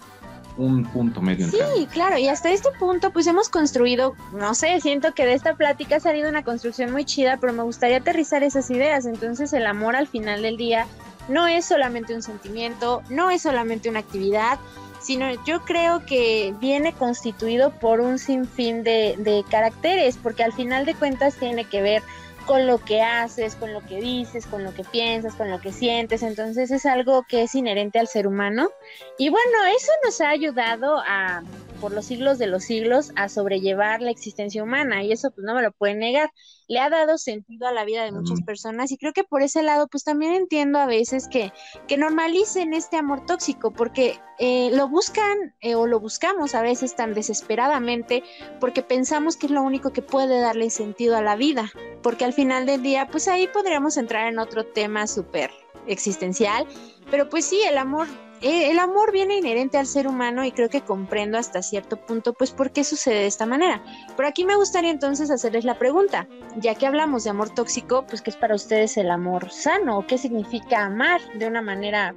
un 0.56 0.84
punto 0.84 1.20
medio 1.20 1.48
Sí, 1.48 1.86
claro, 1.90 2.16
y 2.16 2.28
hasta 2.28 2.50
este 2.50 2.70
punto 2.78 3.10
pues 3.10 3.26
hemos 3.26 3.48
construido, 3.48 4.14
no 4.32 4.54
sé, 4.54 4.80
siento 4.80 5.12
que 5.12 5.26
de 5.26 5.34
esta 5.34 5.54
plática 5.54 5.96
ha 5.96 6.00
salido 6.00 6.28
una 6.28 6.44
construcción 6.44 6.92
muy 6.92 7.04
chida, 7.04 7.38
pero 7.40 7.52
me 7.52 7.62
gustaría 7.62 7.98
aterrizar 7.98 8.42
esas 8.42 8.70
ideas. 8.70 9.06
Entonces 9.06 9.52
el 9.52 9.66
amor 9.66 9.96
al 9.96 10.06
final 10.06 10.42
del 10.42 10.56
día 10.56 10.86
no 11.28 11.46
es 11.46 11.64
solamente 11.64 12.14
un 12.14 12.22
sentimiento, 12.22 13.02
no 13.10 13.30
es 13.30 13.42
solamente 13.42 13.88
una 13.88 14.00
actividad, 14.00 14.58
sino 15.04 15.30
yo 15.44 15.60
creo 15.64 16.04
que 16.06 16.54
viene 16.60 16.94
constituido 16.94 17.70
por 17.78 18.00
un 18.00 18.18
sinfín 18.18 18.82
de, 18.82 19.14
de 19.18 19.44
caracteres, 19.50 20.16
porque 20.16 20.42
al 20.42 20.52
final 20.54 20.86
de 20.86 20.94
cuentas 20.94 21.34
tiene 21.34 21.64
que 21.64 21.82
ver 21.82 22.02
con 22.46 22.66
lo 22.66 22.78
que 22.78 23.02
haces, 23.02 23.54
con 23.54 23.72
lo 23.72 23.80
que 23.80 24.00
dices, 24.00 24.46
con 24.46 24.64
lo 24.64 24.74
que 24.74 24.84
piensas, 24.84 25.34
con 25.34 25.50
lo 25.50 25.60
que 25.60 25.72
sientes. 25.72 26.22
Entonces 26.22 26.70
es 26.70 26.86
algo 26.86 27.24
que 27.28 27.42
es 27.42 27.54
inherente 27.54 27.98
al 27.98 28.08
ser 28.08 28.26
humano. 28.26 28.70
Y 29.18 29.28
bueno, 29.28 29.64
eso 29.76 29.92
nos 30.04 30.20
ha 30.20 30.30
ayudado 30.30 30.98
a, 31.06 31.42
por 31.80 31.92
los 31.92 32.06
siglos 32.06 32.38
de 32.38 32.46
los 32.46 32.64
siglos, 32.64 33.12
a 33.16 33.28
sobrellevar 33.28 34.00
la 34.00 34.10
existencia 34.10 34.62
humana. 34.62 35.02
Y 35.02 35.12
eso 35.12 35.30
pues 35.30 35.44
no 35.44 35.54
me 35.54 35.62
lo 35.62 35.72
pueden 35.72 35.98
negar. 35.98 36.30
Le 36.68 36.80
ha 36.80 36.88
dado 36.88 37.18
sentido 37.18 37.66
a 37.66 37.72
la 37.72 37.84
vida 37.84 38.04
de 38.04 38.12
muchas 38.12 38.40
personas 38.42 38.90
y 38.90 38.96
creo 38.96 39.12
que 39.12 39.24
por 39.24 39.42
ese 39.42 39.62
lado 39.62 39.86
pues 39.88 40.02
también 40.02 40.34
entiendo 40.34 40.78
a 40.78 40.86
veces 40.86 41.28
que, 41.28 41.52
que 41.86 41.98
normalicen 41.98 42.72
este 42.72 42.96
amor 42.96 43.26
tóxico 43.26 43.70
porque 43.70 44.18
eh, 44.38 44.70
lo 44.72 44.88
buscan 44.88 45.54
eh, 45.60 45.74
o 45.74 45.86
lo 45.86 46.00
buscamos 46.00 46.54
a 46.54 46.62
veces 46.62 46.96
tan 46.96 47.12
desesperadamente 47.12 48.22
porque 48.60 48.82
pensamos 48.82 49.36
que 49.36 49.46
es 49.46 49.52
lo 49.52 49.62
único 49.62 49.92
que 49.92 50.02
puede 50.02 50.40
darle 50.40 50.70
sentido 50.70 51.16
a 51.16 51.22
la 51.22 51.36
vida 51.36 51.70
porque 52.04 52.26
al 52.26 52.34
final 52.34 52.66
del 52.66 52.82
día, 52.82 53.08
pues 53.10 53.28
ahí 53.28 53.48
podríamos 53.48 53.96
entrar 53.96 54.30
en 54.30 54.38
otro 54.38 54.66
tema 54.66 55.06
súper 55.06 55.50
existencial, 55.86 56.66
pero 57.10 57.30
pues 57.30 57.46
sí, 57.46 57.60
el 57.62 57.78
amor, 57.78 58.06
el 58.44 58.78
amor 58.78 59.12
viene 59.12 59.38
inherente 59.38 59.78
al 59.78 59.86
ser 59.86 60.06
humano 60.06 60.44
y 60.44 60.52
creo 60.52 60.68
que 60.68 60.82
comprendo 60.82 61.38
hasta 61.38 61.62
cierto 61.62 61.96
punto, 61.96 62.34
pues 62.34 62.50
por 62.50 62.72
qué 62.72 62.84
sucede 62.84 63.20
de 63.20 63.26
esta 63.26 63.46
manera. 63.46 63.82
Pero 64.16 64.28
aquí 64.28 64.44
me 64.44 64.56
gustaría 64.56 64.90
entonces 64.90 65.30
hacerles 65.30 65.64
la 65.64 65.78
pregunta, 65.78 66.28
ya 66.56 66.74
que 66.74 66.86
hablamos 66.86 67.24
de 67.24 67.30
amor 67.30 67.50
tóxico, 67.50 68.06
pues 68.06 68.22
qué 68.22 68.30
es 68.30 68.36
para 68.36 68.54
ustedes 68.54 68.96
el 68.96 69.10
amor 69.10 69.50
sano 69.50 70.04
qué 70.06 70.18
significa 70.18 70.84
amar 70.84 71.20
de 71.34 71.46
una 71.46 71.62
manera 71.62 72.14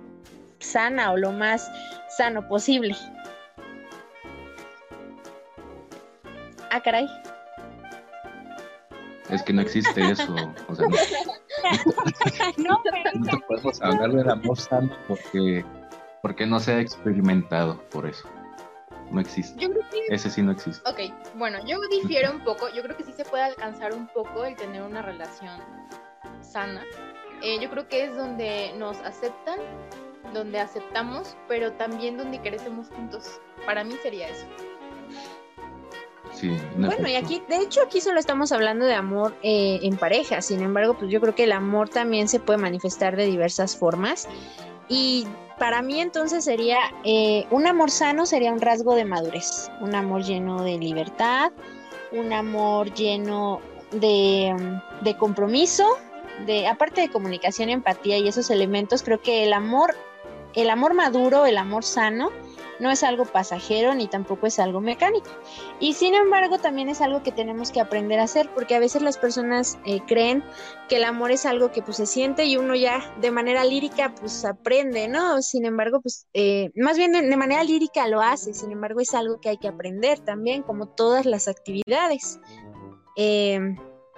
sana 0.59 1.11
o 1.11 1.17
lo 1.17 1.31
más 1.31 1.69
sano 2.17 2.47
posible. 2.47 2.95
Ah, 6.71 6.81
caray. 6.81 7.07
Es 9.29 9.43
que 9.43 9.53
no 9.53 9.61
existe 9.61 10.11
eso. 10.11 10.35
O 10.67 10.75
sea, 10.75 10.87
no, 12.57 12.81
no, 13.15 13.39
podemos 13.47 13.81
hablar 13.81 14.11
del 14.11 14.29
amor 14.29 14.57
sano 14.57 14.95
porque, 15.07 15.65
porque 16.27 16.45
no 16.45 16.59
se 16.59 16.73
ha 16.73 16.81
experimentado 16.81 17.81
por 17.89 18.05
eso. 18.05 18.27
No 19.11 19.21
existe. 19.21 19.57
Yo 19.61 19.71
creo 19.71 19.83
que, 19.89 20.13
Ese 20.13 20.29
sí 20.29 20.41
no 20.41 20.51
existe. 20.51 20.81
ok, 20.89 20.99
bueno, 21.35 21.57
yo 21.65 21.77
difiero 21.89 22.33
un 22.33 22.43
poco. 22.43 22.67
Yo 22.75 22.83
creo 22.83 22.97
que 22.97 23.05
sí 23.05 23.13
se 23.13 23.23
puede 23.23 23.43
alcanzar 23.43 23.93
un 23.93 24.07
poco 24.07 24.43
el 24.43 24.57
tener 24.57 24.81
una 24.81 25.01
relación 25.01 25.57
sana. 26.41 26.83
Eh, 27.41 27.59
yo 27.61 27.69
creo 27.69 27.87
que 27.87 28.03
es 28.03 28.17
donde 28.17 28.73
nos 28.77 28.97
aceptan, 28.97 29.57
donde 30.33 30.59
aceptamos, 30.59 31.37
pero 31.47 31.71
también 31.71 32.17
donde 32.17 32.41
crecemos 32.41 32.89
juntos. 32.89 33.39
Para 33.65 33.85
mí 33.85 33.93
sería 34.03 34.27
eso. 34.27 34.45
Sí, 36.33 36.49
en 36.49 36.81
Bueno, 36.87 37.07
y 37.07 37.15
aquí, 37.15 37.41
de 37.47 37.61
hecho, 37.61 37.83
aquí 37.83 38.01
solo 38.01 38.19
estamos 38.19 38.51
hablando 38.51 38.85
de 38.85 38.95
amor 38.95 39.33
eh, 39.43 39.79
en 39.81 39.95
pareja. 39.95 40.41
Sin 40.41 40.59
embargo, 40.59 40.97
pues 40.97 41.09
yo 41.09 41.21
creo 41.21 41.33
que 41.33 41.45
el 41.45 41.53
amor 41.53 41.87
también 41.87 42.27
se 42.27 42.41
puede 42.41 42.59
manifestar 42.59 43.15
de 43.15 43.27
diversas 43.27 43.77
formas. 43.77 44.27
Y 44.89 45.25
para 45.57 45.81
mí 45.81 45.99
entonces 45.99 46.43
sería, 46.43 46.77
eh, 47.03 47.47
un 47.49 47.67
amor 47.67 47.91
sano 47.91 48.25
sería 48.25 48.53
un 48.53 48.61
rasgo 48.61 48.95
de 48.95 49.05
madurez, 49.05 49.71
un 49.81 49.95
amor 49.95 50.23
lleno 50.23 50.63
de 50.63 50.77
libertad, 50.77 51.51
un 52.11 52.31
amor 52.31 52.93
lleno 52.93 53.59
de, 53.91 54.55
de 55.01 55.17
compromiso, 55.17 55.85
de, 56.45 56.67
aparte 56.67 57.01
de 57.01 57.09
comunicación, 57.09 57.69
empatía 57.69 58.17
y 58.17 58.27
esos 58.27 58.49
elementos, 58.49 59.01
creo 59.03 59.19
que 59.21 59.43
el 59.43 59.53
amor, 59.53 59.95
el 60.53 60.69
amor 60.69 60.93
maduro, 60.93 61.45
el 61.45 61.57
amor 61.57 61.83
sano, 61.83 62.29
no 62.79 62.91
es 62.91 63.03
algo 63.03 63.25
pasajero 63.25 63.95
ni 63.95 64.07
tampoco 64.07 64.47
es 64.47 64.59
algo 64.59 64.81
mecánico. 64.81 65.29
Y 65.79 65.93
sin 65.93 66.13
embargo, 66.13 66.57
también 66.59 66.89
es 66.89 67.01
algo 67.01 67.23
que 67.23 67.31
tenemos 67.31 67.71
que 67.71 67.79
aprender 67.79 68.19
a 68.19 68.23
hacer, 68.23 68.49
porque 68.53 68.75
a 68.75 68.79
veces 68.79 69.01
las 69.01 69.17
personas 69.17 69.77
eh, 69.85 70.01
creen 70.07 70.43
que 70.89 70.97
el 70.97 71.03
amor 71.03 71.31
es 71.31 71.45
algo 71.45 71.71
que 71.71 71.81
pues 71.81 71.97
se 71.97 72.05
siente 72.05 72.45
y 72.45 72.57
uno 72.57 72.75
ya 72.75 73.13
de 73.19 73.31
manera 73.31 73.63
lírica 73.63 74.13
pues 74.19 74.45
aprende, 74.45 75.07
¿no? 75.07 75.41
Sin 75.41 75.65
embargo, 75.65 76.01
pues 76.01 76.27
eh, 76.33 76.71
más 76.75 76.97
bien 76.97 77.11
de, 77.11 77.37
manera 77.37 77.63
lírica 77.63 78.07
lo 78.07 78.21
hace, 78.21 78.53
sin 78.53 78.71
embargo 78.71 78.99
es 78.99 79.13
algo 79.13 79.39
que 79.39 79.49
hay 79.49 79.57
que 79.57 79.67
aprender 79.67 80.19
también, 80.19 80.63
como 80.63 80.87
todas 80.87 81.25
las 81.25 81.47
actividades. 81.47 82.39
Eh, 83.15 83.59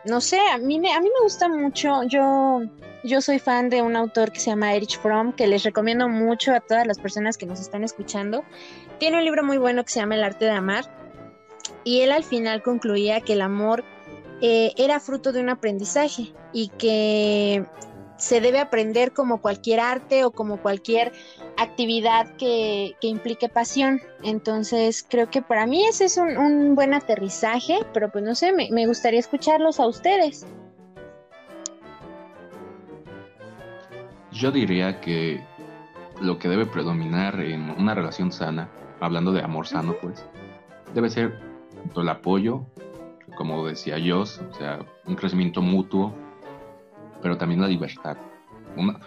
no 0.05 0.21
sé, 0.21 0.39
a 0.51 0.57
mí, 0.57 0.79
me, 0.79 0.93
a 0.93 0.99
mí 0.99 1.07
me 1.07 1.23
gusta 1.23 1.47
mucho, 1.47 2.03
yo, 2.03 2.61
yo 3.03 3.21
soy 3.21 3.39
fan 3.39 3.69
de 3.69 3.81
un 3.81 3.95
autor 3.95 4.31
que 4.31 4.39
se 4.39 4.49
llama 4.49 4.73
Erich 4.73 4.99
Fromm, 4.99 5.33
que 5.33 5.47
les 5.47 5.63
recomiendo 5.63 6.07
mucho 6.07 6.53
a 6.53 6.59
todas 6.59 6.87
las 6.87 6.99
personas 6.99 7.37
que 7.37 7.45
nos 7.45 7.59
están 7.59 7.83
escuchando. 7.83 8.43
Tiene 8.99 9.17
un 9.17 9.25
libro 9.25 9.43
muy 9.43 9.57
bueno 9.57 9.83
que 9.83 9.91
se 9.91 9.99
llama 9.99 10.15
El 10.15 10.23
arte 10.23 10.45
de 10.45 10.51
amar 10.51 10.85
y 11.83 12.01
él 12.01 12.11
al 12.11 12.23
final 12.23 12.61
concluía 12.61 13.21
que 13.21 13.33
el 13.33 13.41
amor 13.41 13.83
eh, 14.41 14.73
era 14.77 14.99
fruto 14.99 15.31
de 15.31 15.41
un 15.41 15.49
aprendizaje 15.49 16.33
y 16.53 16.69
que 16.69 17.65
se 18.19 18.41
debe 18.41 18.59
aprender 18.59 19.13
como 19.13 19.41
cualquier 19.41 19.79
arte 19.79 20.25
o 20.25 20.31
como 20.31 20.57
cualquier 20.57 21.13
actividad 21.57 22.35
que, 22.35 22.95
que 23.01 23.07
implique 23.07 23.49
pasión. 23.49 24.01
Entonces 24.23 25.05
creo 25.09 25.29
que 25.29 25.41
para 25.41 25.65
mí 25.65 25.85
ese 25.85 26.05
es 26.05 26.17
un, 26.17 26.37
un 26.37 26.75
buen 26.75 26.93
aterrizaje, 26.93 27.79
pero 27.93 28.11
pues 28.11 28.23
no 28.23 28.35
sé, 28.35 28.51
me, 28.51 28.69
me 28.71 28.85
gustaría 28.85 29.19
escucharlos 29.19 29.79
a 29.79 29.87
ustedes. 29.87 30.45
Yo 34.31 34.51
diría 34.51 35.01
que 35.01 35.41
lo 36.21 36.37
que 36.37 36.49
debe 36.49 36.65
predominar 36.65 37.39
en 37.39 37.69
una 37.71 37.95
relación 37.95 38.31
sana, 38.31 38.69
hablando 38.99 39.31
de 39.31 39.41
amor 39.41 39.65
sano, 39.65 39.95
pues, 40.01 40.25
debe 40.93 41.09
ser 41.09 41.39
tanto 41.73 42.01
el 42.01 42.09
apoyo, 42.09 42.65
como 43.35 43.65
decía 43.65 43.97
yo, 43.97 44.21
o 44.21 44.25
sea, 44.25 44.79
un 45.05 45.15
crecimiento 45.15 45.61
mutuo, 45.61 46.13
pero 47.21 47.37
también 47.37 47.61
la 47.61 47.67
libertad. 47.67 48.17
Una, 48.75 48.99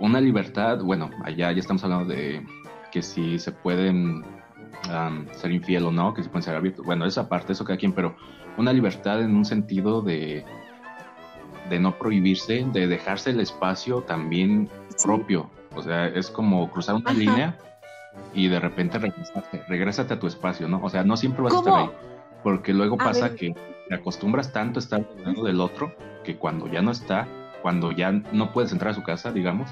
una 0.00 0.20
libertad, 0.20 0.80
bueno, 0.82 1.10
allá 1.24 1.52
ya 1.52 1.58
estamos 1.60 1.82
hablando 1.84 2.06
de 2.06 2.44
que 2.90 3.02
si 3.02 3.38
se 3.38 3.52
pueden 3.52 4.24
um, 4.90 5.26
ser 5.32 5.52
infiel 5.52 5.84
o 5.86 5.90
no, 5.92 6.12
que 6.14 6.22
se 6.22 6.28
pueden 6.28 6.42
ser 6.42 6.56
abiertos. 6.56 6.84
Bueno, 6.84 7.06
esa 7.06 7.28
parte, 7.28 7.52
eso 7.52 7.64
cada 7.64 7.78
quien, 7.78 7.92
pero 7.92 8.16
una 8.56 8.72
libertad 8.72 9.22
en 9.22 9.34
un 9.34 9.44
sentido 9.44 10.02
de, 10.02 10.44
de 11.70 11.80
no 11.80 11.98
prohibirse, 11.98 12.64
de 12.72 12.86
dejarse 12.86 13.30
el 13.30 13.40
espacio 13.40 14.02
también 14.02 14.68
Sí. 14.96 15.06
propio. 15.06 15.50
O 15.74 15.82
sea, 15.82 16.06
es 16.08 16.28
como 16.28 16.70
cruzar 16.70 16.96
una 16.96 17.10
Ajá. 17.10 17.18
línea 17.18 17.58
y 18.34 18.48
de 18.48 18.60
repente 18.60 18.98
regresate, 18.98 19.62
regrésate 19.68 20.12
a 20.14 20.18
tu 20.20 20.26
espacio, 20.26 20.68
¿no? 20.68 20.80
O 20.82 20.90
sea, 20.90 21.02
no 21.02 21.16
siempre 21.16 21.42
vas 21.42 21.54
a 21.54 21.58
estar 21.58 21.74
ahí, 21.74 21.90
porque 22.42 22.74
luego 22.74 22.98
pasa 22.98 23.34
que 23.34 23.54
te 23.88 23.94
acostumbras 23.94 24.52
tanto 24.52 24.78
a 24.78 24.82
estar 24.82 25.06
lado 25.24 25.44
del 25.44 25.60
otro 25.60 25.94
que 26.24 26.36
cuando 26.36 26.66
ya 26.70 26.82
no 26.82 26.90
está, 26.90 27.26
cuando 27.62 27.92
ya 27.92 28.10
no 28.10 28.52
puedes 28.52 28.72
entrar 28.72 28.90
a 28.90 28.94
su 28.94 29.02
casa, 29.02 29.32
digamos, 29.32 29.70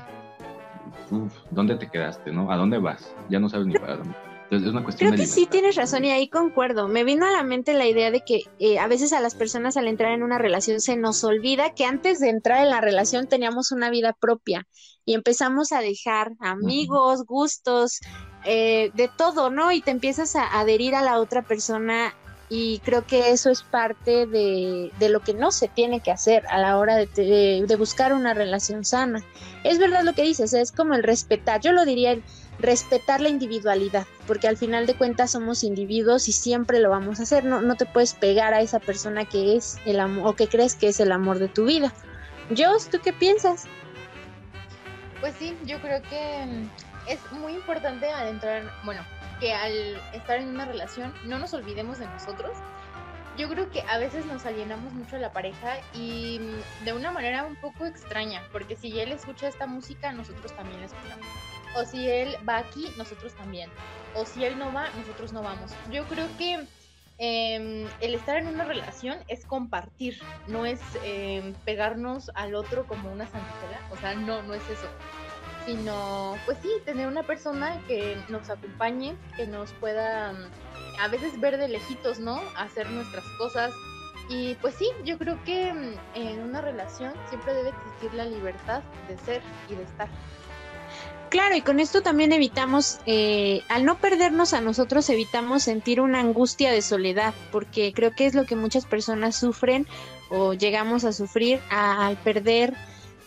uf, 1.10 1.32
¿dónde 1.50 1.76
te 1.76 1.88
quedaste, 1.88 2.32
no? 2.32 2.50
¿A 2.50 2.56
dónde 2.56 2.78
vas? 2.78 3.14
Ya 3.28 3.38
no 3.40 3.48
sabes 3.48 3.66
ni 3.66 3.74
para 3.74 3.96
dónde. 3.96 4.14
Entonces 4.44 4.66
es 4.66 4.72
una 4.72 4.82
cuestión 4.82 5.10
Creo 5.12 5.20
que 5.20 5.28
sí 5.28 5.46
tienes 5.46 5.76
razón 5.76 6.04
y 6.04 6.10
ahí 6.10 6.28
concuerdo. 6.28 6.88
Me 6.88 7.04
vino 7.04 7.24
a 7.24 7.30
la 7.30 7.44
mente 7.44 7.72
la 7.72 7.86
idea 7.86 8.10
de 8.10 8.22
que 8.22 8.42
eh, 8.58 8.80
a 8.80 8.88
veces 8.88 9.12
a 9.12 9.20
las 9.20 9.36
personas 9.36 9.76
al 9.76 9.86
entrar 9.86 10.12
en 10.12 10.24
una 10.24 10.38
relación 10.38 10.80
se 10.80 10.96
nos 10.96 11.22
olvida 11.22 11.72
que 11.72 11.84
antes 11.84 12.18
de 12.18 12.30
entrar 12.30 12.64
en 12.64 12.70
la 12.70 12.80
relación 12.80 13.28
teníamos 13.28 13.70
una 13.70 13.90
vida 13.90 14.12
propia 14.18 14.66
y 15.04 15.14
empezamos 15.14 15.70
a 15.70 15.80
dejar 15.80 16.32
amigos, 16.40 17.24
gustos, 17.26 18.00
eh, 18.44 18.90
de 18.94 19.08
todo, 19.16 19.50
¿no? 19.50 19.70
Y 19.70 19.82
te 19.82 19.92
empiezas 19.92 20.34
a 20.34 20.58
adherir 20.58 20.96
a 20.96 21.02
la 21.02 21.20
otra 21.20 21.42
persona 21.42 22.12
y 22.52 22.80
creo 22.80 23.06
que 23.06 23.30
eso 23.30 23.48
es 23.48 23.62
parte 23.62 24.26
de, 24.26 24.90
de, 24.98 25.08
lo 25.08 25.20
que 25.20 25.34
no 25.34 25.52
se 25.52 25.68
tiene 25.68 26.00
que 26.00 26.10
hacer 26.10 26.44
a 26.48 26.58
la 26.58 26.76
hora 26.78 26.96
de, 26.96 27.06
de, 27.64 27.76
buscar 27.76 28.12
una 28.12 28.34
relación 28.34 28.84
sana. 28.84 29.22
Es 29.62 29.78
verdad 29.78 30.02
lo 30.02 30.14
que 30.14 30.24
dices, 30.24 30.52
es 30.52 30.72
como 30.72 30.94
el 30.94 31.04
respetar, 31.04 31.60
yo 31.60 31.70
lo 31.70 31.84
diría 31.84 32.10
el 32.10 32.24
respetar 32.58 33.20
la 33.20 33.28
individualidad, 33.28 34.04
porque 34.26 34.48
al 34.48 34.56
final 34.56 34.86
de 34.86 34.94
cuentas 34.94 35.30
somos 35.30 35.62
individuos 35.62 36.28
y 36.28 36.32
siempre 36.32 36.80
lo 36.80 36.90
vamos 36.90 37.20
a 37.20 37.22
hacer, 37.22 37.44
no, 37.44 37.60
no 37.62 37.76
te 37.76 37.86
puedes 37.86 38.14
pegar 38.14 38.52
a 38.52 38.60
esa 38.60 38.80
persona 38.80 39.24
que 39.24 39.54
es 39.54 39.78
el 39.86 40.00
amor 40.00 40.26
o 40.26 40.34
que 40.34 40.48
crees 40.48 40.74
que 40.74 40.88
es 40.88 40.98
el 40.98 41.12
amor 41.12 41.38
de 41.38 41.48
tu 41.48 41.66
vida. 41.66 41.94
Jos, 42.56 42.88
¿tú 42.90 42.98
qué 43.00 43.12
piensas? 43.12 43.66
Pues 45.20 45.34
sí, 45.38 45.56
yo 45.64 45.80
creo 45.80 46.02
que 46.02 46.66
es 47.06 47.20
muy 47.30 47.52
importante 47.52 48.10
al 48.10 48.26
entrar, 48.26 48.64
bueno, 48.84 49.02
que 49.40 49.54
al 49.54 50.00
estar 50.12 50.38
en 50.38 50.48
una 50.48 50.66
relación 50.66 51.12
no 51.24 51.38
nos 51.38 51.54
olvidemos 51.54 51.98
de 51.98 52.06
nosotros. 52.06 52.52
Yo 53.38 53.48
creo 53.48 53.70
que 53.70 53.82
a 53.82 53.96
veces 53.98 54.26
nos 54.26 54.44
alienamos 54.44 54.92
mucho 54.92 55.16
de 55.16 55.22
la 55.22 55.32
pareja 55.32 55.78
y 55.94 56.38
de 56.84 56.92
una 56.92 57.10
manera 57.10 57.44
un 57.44 57.56
poco 57.56 57.86
extraña, 57.86 58.46
porque 58.52 58.76
si 58.76 59.00
él 59.00 59.12
escucha 59.12 59.48
esta 59.48 59.66
música, 59.66 60.12
nosotros 60.12 60.54
también 60.54 60.80
la 60.80 60.86
escuchamos. 60.86 61.26
O 61.74 61.84
si 61.84 62.08
él 62.08 62.36
va 62.46 62.58
aquí, 62.58 62.86
nosotros 62.98 63.32
también. 63.34 63.70
O 64.14 64.26
si 64.26 64.44
él 64.44 64.58
no 64.58 64.72
va, 64.72 64.90
nosotros 64.90 65.32
no 65.32 65.42
vamos. 65.42 65.72
Yo 65.90 66.04
creo 66.04 66.26
que 66.36 66.66
eh, 67.18 67.88
el 68.00 68.14
estar 68.14 68.36
en 68.36 68.48
una 68.48 68.64
relación 68.64 69.18
es 69.28 69.46
compartir, 69.46 70.20
no 70.48 70.66
es 70.66 70.80
eh, 71.04 71.54
pegarnos 71.64 72.30
al 72.34 72.54
otro 72.54 72.86
como 72.86 73.10
una 73.10 73.26
santitela. 73.26 73.80
O 73.90 73.96
sea, 73.96 74.14
no, 74.14 74.42
no 74.42 74.52
es 74.52 74.68
eso 74.68 74.88
sino 75.66 76.36
pues 76.46 76.58
sí, 76.62 76.68
tener 76.84 77.06
una 77.08 77.22
persona 77.22 77.80
que 77.86 78.16
nos 78.28 78.50
acompañe, 78.50 79.16
que 79.36 79.46
nos 79.46 79.72
pueda 79.74 80.32
mm, 80.32 81.00
a 81.00 81.08
veces 81.08 81.38
ver 81.40 81.58
de 81.58 81.68
lejitos, 81.68 82.18
¿no? 82.18 82.40
Hacer 82.56 82.90
nuestras 82.90 83.24
cosas. 83.38 83.72
Y 84.28 84.54
pues 84.56 84.74
sí, 84.76 84.86
yo 85.04 85.18
creo 85.18 85.42
que 85.44 85.72
mm, 85.72 85.94
en 86.14 86.40
una 86.42 86.60
relación 86.60 87.12
siempre 87.28 87.54
debe 87.54 87.70
existir 87.70 88.14
la 88.14 88.24
libertad 88.24 88.82
de 89.08 89.18
ser 89.18 89.42
y 89.68 89.74
de 89.74 89.82
estar. 89.82 90.08
Claro, 91.30 91.54
y 91.54 91.62
con 91.62 91.78
esto 91.78 92.02
también 92.02 92.32
evitamos, 92.32 92.98
eh, 93.06 93.62
al 93.68 93.84
no 93.84 93.98
perdernos 93.98 94.52
a 94.52 94.60
nosotros, 94.60 95.08
evitamos 95.10 95.62
sentir 95.62 96.00
una 96.00 96.18
angustia 96.18 96.72
de 96.72 96.82
soledad, 96.82 97.34
porque 97.52 97.92
creo 97.92 98.10
que 98.10 98.26
es 98.26 98.34
lo 98.34 98.46
que 98.46 98.56
muchas 98.56 98.84
personas 98.84 99.36
sufren 99.36 99.86
o 100.28 100.54
llegamos 100.54 101.04
a 101.04 101.12
sufrir 101.12 101.60
al 101.70 102.16
perder 102.16 102.74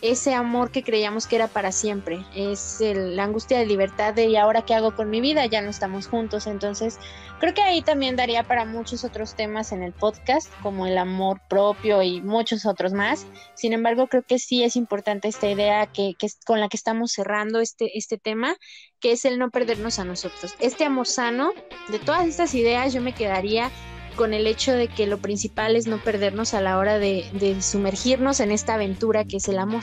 ese 0.02 0.34
amor 0.34 0.70
que 0.70 0.82
creíamos 0.82 1.26
que 1.26 1.36
era 1.36 1.48
para 1.48 1.72
siempre. 1.72 2.24
Es 2.34 2.78
la 2.80 3.24
angustia 3.24 3.58
de 3.58 3.66
libertad 3.66 4.14
de 4.14 4.26
¿y 4.26 4.36
ahora 4.36 4.62
qué 4.62 4.74
hago 4.74 4.94
con 4.94 5.10
mi 5.10 5.20
vida? 5.20 5.46
Ya 5.46 5.62
no 5.62 5.70
estamos 5.70 6.06
juntos. 6.06 6.46
Entonces, 6.46 6.98
creo 7.40 7.54
que 7.54 7.62
ahí 7.62 7.82
también 7.82 8.16
daría 8.16 8.42
para 8.42 8.64
muchos 8.64 9.04
otros 9.04 9.34
temas 9.34 9.72
en 9.72 9.82
el 9.82 9.92
podcast, 9.92 10.52
como 10.62 10.86
el 10.86 10.98
amor 10.98 11.40
propio 11.48 12.02
y 12.02 12.20
muchos 12.20 12.66
otros 12.66 12.92
más. 12.92 13.26
Sin 13.54 13.72
embargo, 13.72 14.06
creo 14.06 14.22
que 14.22 14.38
sí 14.38 14.62
es 14.62 14.76
importante 14.76 15.28
esta 15.28 15.50
idea 15.50 15.86
que, 15.86 16.14
con 16.44 16.60
la 16.60 16.68
que 16.68 16.76
estamos 16.76 17.12
cerrando 17.12 17.60
este, 17.60 17.96
este 17.96 18.18
tema, 18.18 18.56
que 19.00 19.12
es 19.12 19.24
el 19.24 19.38
no 19.38 19.50
perdernos 19.50 19.98
a 19.98 20.04
nosotros. 20.04 20.54
Este 20.58 20.84
amor 20.84 21.06
sano, 21.06 21.52
de 21.88 21.98
todas 21.98 22.26
estas 22.26 22.54
ideas, 22.54 22.92
yo 22.92 23.00
me 23.00 23.14
quedaría 23.14 23.70
con 24.16 24.34
el 24.34 24.46
hecho 24.46 24.72
de 24.72 24.88
que 24.88 25.06
lo 25.06 25.18
principal 25.18 25.76
es 25.76 25.86
no 25.86 25.98
perdernos 25.98 26.54
a 26.54 26.60
la 26.60 26.78
hora 26.78 26.98
de, 26.98 27.56
sumergirnos 27.60 28.40
en 28.40 28.50
esta 28.50 28.74
aventura 28.74 29.24
que 29.24 29.38
es 29.38 29.48
el 29.48 29.58
amor. 29.58 29.82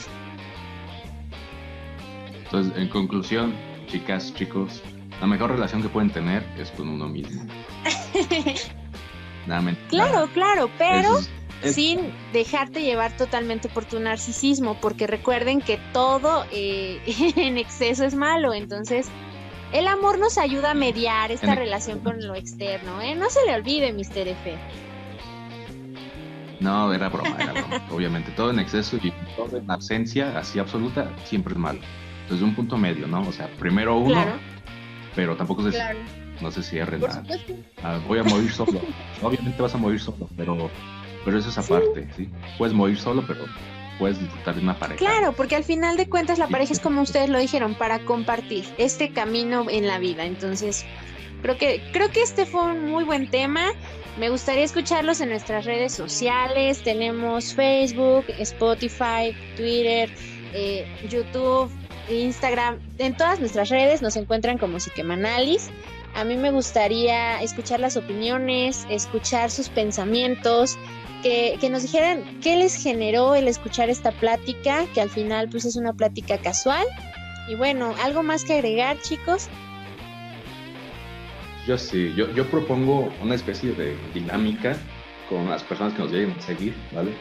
Entonces, 2.44 2.76
en 2.76 2.88
conclusión, 2.88 3.54
chicas, 3.86 4.34
chicos, 4.34 4.82
la 5.20 5.26
mejor 5.26 5.52
relación 5.52 5.82
que 5.82 5.88
pueden 5.88 6.10
tener 6.10 6.44
es 6.58 6.70
con 6.70 6.88
uno 6.88 7.08
mismo. 7.08 7.44
claro, 9.88 10.28
claro, 10.34 10.70
pero 10.78 11.18
sin 11.64 12.12
dejarte 12.32 12.82
llevar 12.82 13.16
totalmente 13.16 13.68
por 13.68 13.84
tu 13.84 14.00
narcisismo, 14.00 14.76
porque 14.80 15.06
recuerden 15.06 15.60
que 15.60 15.78
todo 15.92 16.44
eh, 16.52 17.00
en 17.36 17.58
exceso 17.58 18.04
es 18.04 18.14
malo, 18.14 18.52
entonces 18.52 19.08
el 19.72 19.86
amor 19.86 20.18
nos 20.18 20.38
ayuda 20.38 20.72
a 20.72 20.74
mediar 20.74 21.30
esta 21.32 21.54
relación 21.54 22.00
con 22.00 22.26
lo 22.26 22.34
externo, 22.34 23.00
¿eh? 23.00 23.14
No 23.14 23.30
se 23.30 23.44
le 23.46 23.54
olvide, 23.54 23.92
Mr. 23.92 24.28
F. 24.28 24.56
No, 26.60 26.92
era 26.92 27.08
broma, 27.08 27.36
era 27.40 27.52
broma. 27.52 27.82
Obviamente, 27.90 28.30
todo 28.32 28.50
en 28.50 28.58
exceso 28.60 28.98
y 29.02 29.12
todo 29.36 29.56
en 29.56 29.70
ausencia, 29.70 30.38
así 30.38 30.58
absoluta, 30.58 31.10
siempre 31.24 31.54
es 31.54 31.58
malo. 31.58 31.80
Entonces, 32.22 32.46
un 32.46 32.54
punto 32.54 32.76
medio, 32.76 33.06
¿no? 33.06 33.22
O 33.22 33.32
sea, 33.32 33.48
primero 33.58 33.96
uno, 33.96 34.24
pero 35.16 35.36
tampoco 35.36 35.70
se, 35.70 35.78
no 36.40 36.50
se 36.50 36.62
cierre 36.62 36.98
nada. 36.98 37.24
Ah, 37.82 37.98
voy 38.06 38.18
a 38.18 38.24
morir 38.24 38.50
solo. 38.52 38.80
Obviamente 39.22 39.60
vas 39.60 39.74
a 39.74 39.78
morir 39.78 40.00
solo, 40.00 40.28
pero, 40.36 40.70
pero 41.24 41.38
eso 41.38 41.48
es 41.48 41.58
aparte, 41.58 42.08
¿sí? 42.16 42.30
Puedes 42.58 42.74
morir 42.74 42.98
solo, 42.98 43.24
pero 43.26 43.44
puedes 43.98 44.18
disfrutar 44.18 44.54
de 44.54 44.60
una 44.62 44.78
pareja. 44.78 44.98
Claro, 44.98 45.32
porque 45.32 45.56
al 45.56 45.64
final 45.64 45.96
de 45.96 46.08
cuentas 46.08 46.38
la 46.38 46.48
pareja 46.48 46.72
es 46.72 46.80
como 46.80 47.02
ustedes 47.02 47.28
lo 47.28 47.38
dijeron, 47.38 47.74
para 47.74 48.00
compartir 48.00 48.64
este 48.78 49.12
camino 49.12 49.66
en 49.70 49.86
la 49.86 49.98
vida. 49.98 50.24
Entonces, 50.24 50.84
creo 51.42 51.56
que, 51.58 51.82
creo 51.92 52.10
que 52.10 52.22
este 52.22 52.46
fue 52.46 52.62
un 52.62 52.90
muy 52.90 53.04
buen 53.04 53.30
tema. 53.30 53.72
Me 54.18 54.28
gustaría 54.28 54.64
escucharlos 54.64 55.20
en 55.20 55.30
nuestras 55.30 55.64
redes 55.64 55.92
sociales. 55.92 56.82
Tenemos 56.82 57.54
Facebook, 57.54 58.24
Spotify, 58.38 59.34
Twitter, 59.56 60.10
eh, 60.52 60.86
YouTube, 61.08 61.70
Instagram. 62.08 62.78
En 62.98 63.16
todas 63.16 63.40
nuestras 63.40 63.70
redes 63.70 64.02
nos 64.02 64.16
encuentran 64.16 64.58
como 64.58 64.78
Psiquemanalis. 64.80 65.70
A 66.14 66.24
mí 66.24 66.36
me 66.36 66.50
gustaría 66.50 67.40
escuchar 67.42 67.80
las 67.80 67.96
opiniones, 67.96 68.86
escuchar 68.90 69.50
sus 69.50 69.70
pensamientos, 69.70 70.78
que, 71.22 71.68
nos 71.70 71.82
dijeran 71.82 72.40
qué 72.40 72.56
les 72.56 72.74
generó 72.74 73.34
el 73.34 73.48
escuchar 73.48 73.88
esta 73.88 74.10
plática, 74.12 74.86
que 74.92 75.00
al 75.00 75.08
final 75.08 75.48
pues 75.48 75.64
es 75.64 75.76
una 75.76 75.92
plática 75.92 76.38
casual. 76.38 76.86
Y 77.48 77.54
bueno, 77.54 77.94
¿algo 78.02 78.22
más 78.22 78.44
que 78.44 78.54
agregar, 78.54 79.00
chicos? 79.00 79.48
Yo 81.66 81.78
sí, 81.78 82.12
yo, 82.16 82.30
yo 82.32 82.46
propongo 82.46 83.12
una 83.22 83.36
especie 83.36 83.72
de 83.72 83.96
dinámica 84.12 84.76
con 85.28 85.48
las 85.48 85.62
personas 85.62 85.94
que 85.94 86.00
nos 86.00 86.12
lleguen 86.12 86.32
a 86.32 86.40
seguir, 86.40 86.74
¿vale? 86.92 87.12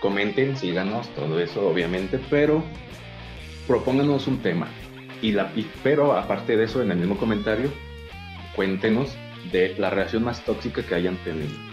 Comenten, 0.00 0.56
síganos, 0.56 1.08
todo 1.14 1.38
eso, 1.38 1.68
obviamente, 1.68 2.18
pero 2.30 2.64
propónganos 3.66 4.26
un 4.26 4.38
tema. 4.38 4.68
Y 5.20 5.32
la, 5.32 5.52
pero 5.82 6.16
aparte 6.16 6.56
de 6.56 6.64
eso, 6.64 6.82
en 6.82 6.90
el 6.90 6.96
mismo 6.96 7.18
comentario, 7.18 7.70
cuéntenos 8.56 9.14
de 9.52 9.74
la 9.76 9.90
relación 9.90 10.24
más 10.24 10.42
tóxica 10.42 10.82
que 10.82 10.94
hayan 10.94 11.16
tenido 11.18 11.69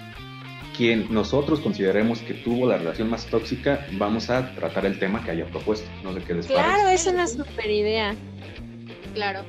quien 0.77 1.11
nosotros 1.11 1.59
consideremos 1.59 2.19
que 2.19 2.35
tuvo 2.35 2.67
la 2.67 2.77
relación 2.77 3.09
más 3.09 3.25
tóxica, 3.25 3.85
vamos 3.93 4.29
a 4.29 4.53
tratar 4.53 4.85
el 4.85 4.99
tema 4.99 5.23
que 5.23 5.31
haya 5.31 5.45
propuesto. 5.47 5.89
No 6.03 6.13
sé 6.13 6.21
qué 6.21 6.35
les 6.35 6.45
Claro, 6.45 6.87
es 6.89 7.07
una 7.07 7.25
super 7.27 7.69
idea. 7.69 8.15
Claro. 9.15 9.41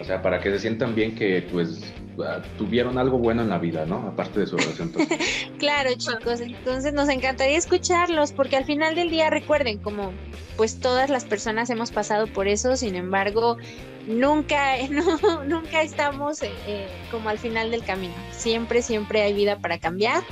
O 0.00 0.04
sea, 0.04 0.22
para 0.22 0.40
que 0.40 0.50
se 0.52 0.60
sientan 0.60 0.94
bien 0.94 1.16
que 1.16 1.46
pues 1.50 1.92
ah, 2.24 2.40
tuvieron 2.56 2.98
algo 2.98 3.18
bueno 3.18 3.42
en 3.42 3.48
la 3.48 3.58
vida, 3.58 3.84
¿no? 3.84 3.96
Aparte 4.06 4.40
de 4.40 4.46
su 4.46 4.56
relación 4.56 4.92
tóxica. 4.92 5.18
claro, 5.58 5.90
chicos, 5.96 6.40
entonces 6.40 6.92
nos 6.92 7.08
encantaría 7.08 7.58
escucharlos 7.58 8.32
porque 8.32 8.56
al 8.56 8.64
final 8.64 8.94
del 8.94 9.10
día 9.10 9.28
recuerden 9.28 9.78
como 9.78 10.12
pues 10.56 10.78
todas 10.78 11.10
las 11.10 11.24
personas 11.24 11.68
hemos 11.70 11.90
pasado 11.90 12.28
por 12.28 12.46
eso, 12.46 12.76
sin 12.76 12.94
embargo, 12.94 13.56
nunca, 14.06 14.76
no, 14.90 15.44
nunca 15.44 15.82
estamos 15.82 16.42
eh, 16.42 16.52
eh, 16.66 16.88
como 17.10 17.28
al 17.28 17.38
final 17.38 17.70
del 17.70 17.84
camino. 17.84 18.14
Siempre, 18.30 18.82
siempre 18.82 19.22
hay 19.22 19.32
vida 19.32 19.58
para 19.58 19.78
cambiar. 19.78 20.22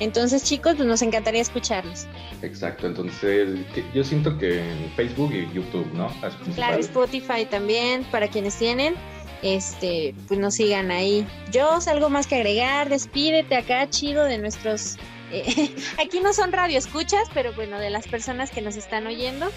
Entonces, 0.00 0.42
chicos, 0.42 0.74
pues 0.76 0.88
nos 0.88 1.00
encantaría 1.02 1.40
escucharlos. 1.40 2.06
Exacto, 2.42 2.88
entonces 2.88 3.60
yo 3.94 4.02
siento 4.02 4.36
que 4.36 4.58
en 4.58 4.90
Facebook 4.96 5.32
y 5.32 5.48
YouTube, 5.54 5.86
¿no? 5.94 6.12
Claro, 6.56 6.78
Spotify 6.78 7.44
también, 7.48 8.02
para 8.04 8.26
quienes 8.26 8.56
tienen, 8.56 8.94
este, 9.42 10.14
pues 10.26 10.40
nos 10.40 10.54
sigan 10.54 10.90
ahí. 10.90 11.24
Yo 11.52 11.78
algo 11.86 12.10
más 12.10 12.26
que 12.26 12.36
agregar, 12.36 12.88
despídete 12.88 13.54
acá, 13.54 13.88
chido, 13.90 14.24
de 14.24 14.38
nuestros... 14.38 14.96
Eh, 15.30 15.72
aquí 16.04 16.20
no 16.20 16.32
son 16.32 16.50
radioescuchas, 16.50 17.28
pero 17.32 17.52
bueno, 17.52 17.78
de 17.78 17.90
las 17.90 18.08
personas 18.08 18.50
que 18.50 18.60
nos 18.60 18.76
están 18.76 19.06
oyendo. 19.06 19.50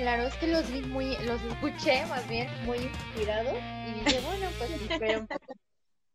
Claro, 0.00 0.22
es 0.22 0.34
que 0.36 0.46
los 0.46 0.72
vi 0.72 0.80
muy, 0.80 1.14
los 1.26 1.42
escuché 1.42 2.06
más 2.06 2.26
bien 2.26 2.48
muy 2.64 2.78
inspirados 2.78 3.52
y 3.86 4.02
dije, 4.02 4.20
bueno, 4.24 4.46
pues 4.56 4.70
espero 4.70 5.20
un 5.20 5.26
poco. 5.26 5.52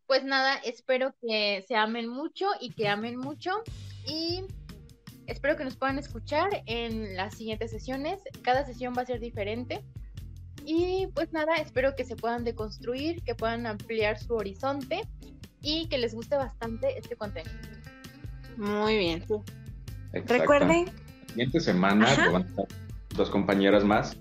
Pues 0.08 0.24
nada, 0.24 0.56
espero 0.56 1.14
que 1.22 1.64
se 1.68 1.76
amen 1.76 2.10
mucho 2.10 2.48
y 2.60 2.72
que 2.72 2.88
amen 2.88 3.16
mucho 3.16 3.52
y 4.08 4.44
espero 5.28 5.56
que 5.56 5.64
nos 5.66 5.78
puedan 5.78 6.00
escuchar 6.00 6.64
en 6.66 7.16
las 7.16 7.36
siguientes 7.36 7.70
sesiones. 7.70 8.24
Cada 8.42 8.66
sesión 8.66 8.96
va 8.98 9.04
a 9.04 9.06
ser 9.06 9.20
diferente. 9.20 9.86
Y 10.66 11.06
pues 11.14 11.32
nada, 11.32 11.54
espero 11.58 11.96
que 11.96 12.06
se 12.06 12.16
puedan 12.16 12.44
deconstruir, 12.44 13.22
que 13.22 13.36
puedan 13.36 13.68
ampliar 13.68 14.18
su 14.18 14.34
horizonte 14.34 15.02
y 15.62 15.88
que 15.90 16.00
les 16.00 16.16
guste 16.16 16.38
bastante 16.38 16.98
este 16.98 17.16
contenido. 17.16 17.54
Muy 18.58 18.98
bien. 18.98 19.24
Recuerden. 20.12 20.86
La 20.86 21.28
siguiente 21.28 21.60
semana 21.60 22.32
van 22.32 22.42
a 22.42 22.48
estar 22.48 22.85
dos 23.16 23.30
compañeras 23.30 23.84
más. 23.84 24.18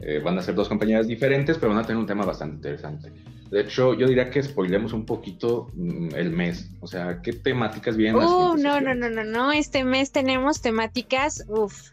Eh, 0.00 0.20
van 0.22 0.36
a 0.38 0.42
ser 0.42 0.54
dos 0.54 0.68
compañeras 0.68 1.06
diferentes, 1.06 1.58
pero 1.58 1.70
van 1.72 1.78
a 1.78 1.86
tener 1.86 1.98
un 1.98 2.06
tema 2.06 2.24
bastante 2.24 2.56
interesante. 2.56 3.12
De 3.50 3.60
hecho, 3.60 3.94
yo 3.94 4.08
diría 4.08 4.30
que 4.30 4.42
spoilemos 4.42 4.92
un 4.92 5.04
poquito 5.04 5.68
mm, 5.74 6.14
el 6.16 6.30
mes. 6.30 6.70
O 6.80 6.86
sea, 6.86 7.20
¿qué 7.22 7.32
temáticas 7.34 7.96
vienen? 7.96 8.22
Uh, 8.22 8.56
no, 8.56 8.80
no, 8.80 8.94
no, 8.94 9.10
no, 9.10 9.24
no. 9.24 9.52
Este 9.52 9.84
mes 9.84 10.10
tenemos 10.10 10.60
temáticas, 10.60 11.44
uff. 11.48 11.90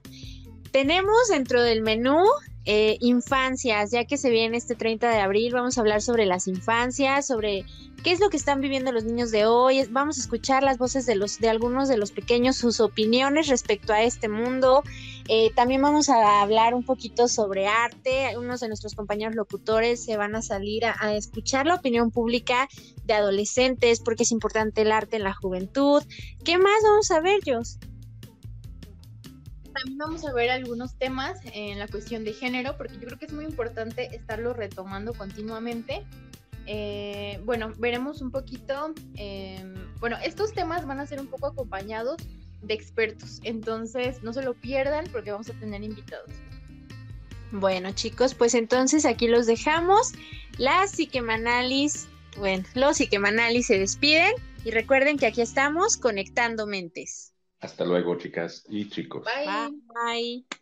Tenemos 0.71 1.27
dentro 1.29 1.61
del 1.61 1.81
menú 1.81 2.23
eh, 2.71 2.97
infancias, 2.99 3.89
ya 3.89 4.05
que 4.05 4.15
se 4.15 4.29
viene 4.29 4.55
este 4.55 4.75
30 4.75 5.09
de 5.09 5.19
abril, 5.19 5.51
vamos 5.53 5.75
a 5.75 5.81
hablar 5.81 6.03
sobre 6.03 6.27
las 6.27 6.47
infancias, 6.47 7.25
sobre 7.25 7.65
qué 8.03 8.11
es 8.11 8.19
lo 8.19 8.29
que 8.29 8.37
están 8.37 8.61
viviendo 8.61 8.91
los 8.91 9.05
niños 9.05 9.31
de 9.31 9.47
hoy, 9.47 9.83
vamos 9.89 10.19
a 10.19 10.21
escuchar 10.21 10.61
las 10.61 10.77
voces 10.77 11.07
de, 11.07 11.15
los, 11.15 11.39
de 11.39 11.49
algunos 11.49 11.89
de 11.89 11.97
los 11.97 12.11
pequeños, 12.11 12.57
sus 12.57 12.79
opiniones 12.79 13.47
respecto 13.47 13.91
a 13.91 14.03
este 14.03 14.29
mundo, 14.29 14.83
eh, 15.27 15.51
también 15.55 15.81
vamos 15.81 16.09
a 16.09 16.43
hablar 16.43 16.75
un 16.75 16.83
poquito 16.83 17.27
sobre 17.27 17.65
arte, 17.65 18.27
algunos 18.27 18.59
de 18.59 18.67
nuestros 18.67 18.93
compañeros 18.93 19.33
locutores 19.33 20.05
se 20.05 20.15
van 20.15 20.35
a 20.35 20.43
salir 20.43 20.85
a, 20.85 21.15
escuchar 21.15 21.65
la 21.65 21.73
opinión 21.73 22.11
pública 22.11 22.69
de 23.05 23.15
adolescentes, 23.15 23.99
porque 23.99 24.21
es 24.21 24.31
importante 24.31 24.83
el 24.83 24.91
arte 24.91 25.15
en 25.15 25.23
la 25.23 25.33
juventud. 25.33 26.03
¿Qué 26.43 26.59
más 26.59 26.83
vamos 26.83 27.09
a 27.09 27.19
ver, 27.19 27.39
Jos? 27.43 27.79
También 29.79 29.97
vamos 29.97 30.25
a 30.25 30.33
ver 30.33 30.49
algunos 30.49 30.95
temas 30.97 31.39
en 31.53 31.79
la 31.79 31.87
cuestión 31.87 32.25
de 32.25 32.33
género, 32.33 32.75
porque 32.75 32.95
yo 32.95 33.01
creo 33.01 33.17
que 33.17 33.25
es 33.25 33.33
muy 33.33 33.45
importante 33.45 34.13
estarlo 34.13 34.53
retomando 34.53 35.13
continuamente. 35.13 36.05
Eh, 36.65 37.39
bueno, 37.45 37.73
veremos 37.77 38.21
un 38.21 38.29
poquito, 38.29 38.93
em, 39.15 39.73
bueno, 39.99 40.17
estos 40.23 40.53
temas 40.53 40.85
van 40.85 40.99
a 40.99 41.07
ser 41.07 41.19
un 41.21 41.27
poco 41.27 41.47
acompañados 41.47 42.17
de 42.61 42.73
expertos, 42.73 43.39
entonces 43.43 44.21
no 44.21 44.33
se 44.33 44.43
lo 44.43 44.53
pierdan 44.53 45.05
porque 45.11 45.31
vamos 45.31 45.49
a 45.49 45.53
tener 45.53 45.81
invitados. 45.81 46.29
Bueno 47.51 47.91
chicos, 47.93 48.35
pues 48.35 48.53
entonces 48.53 49.05
aquí 49.05 49.27
los 49.27 49.47
dejamos. 49.47 50.11
Las 50.57 50.91
psiquemanalis, 50.91 52.07
bueno, 52.37 52.65
los 52.75 52.97
psiquemanalis 52.97 53.67
se 53.67 53.79
despiden 53.79 54.33
y 54.65 54.71
recuerden 54.71 55.17
que 55.17 55.25
aquí 55.25 55.41
estamos 55.41 55.97
conectando 55.97 56.67
mentes. 56.67 57.28
Hasta 57.59 57.85
luego, 57.85 58.17
chicas 58.17 58.63
y 58.69 58.89
chicos. 58.89 59.25
Bye. 59.25 59.75
Bye. 59.93 60.59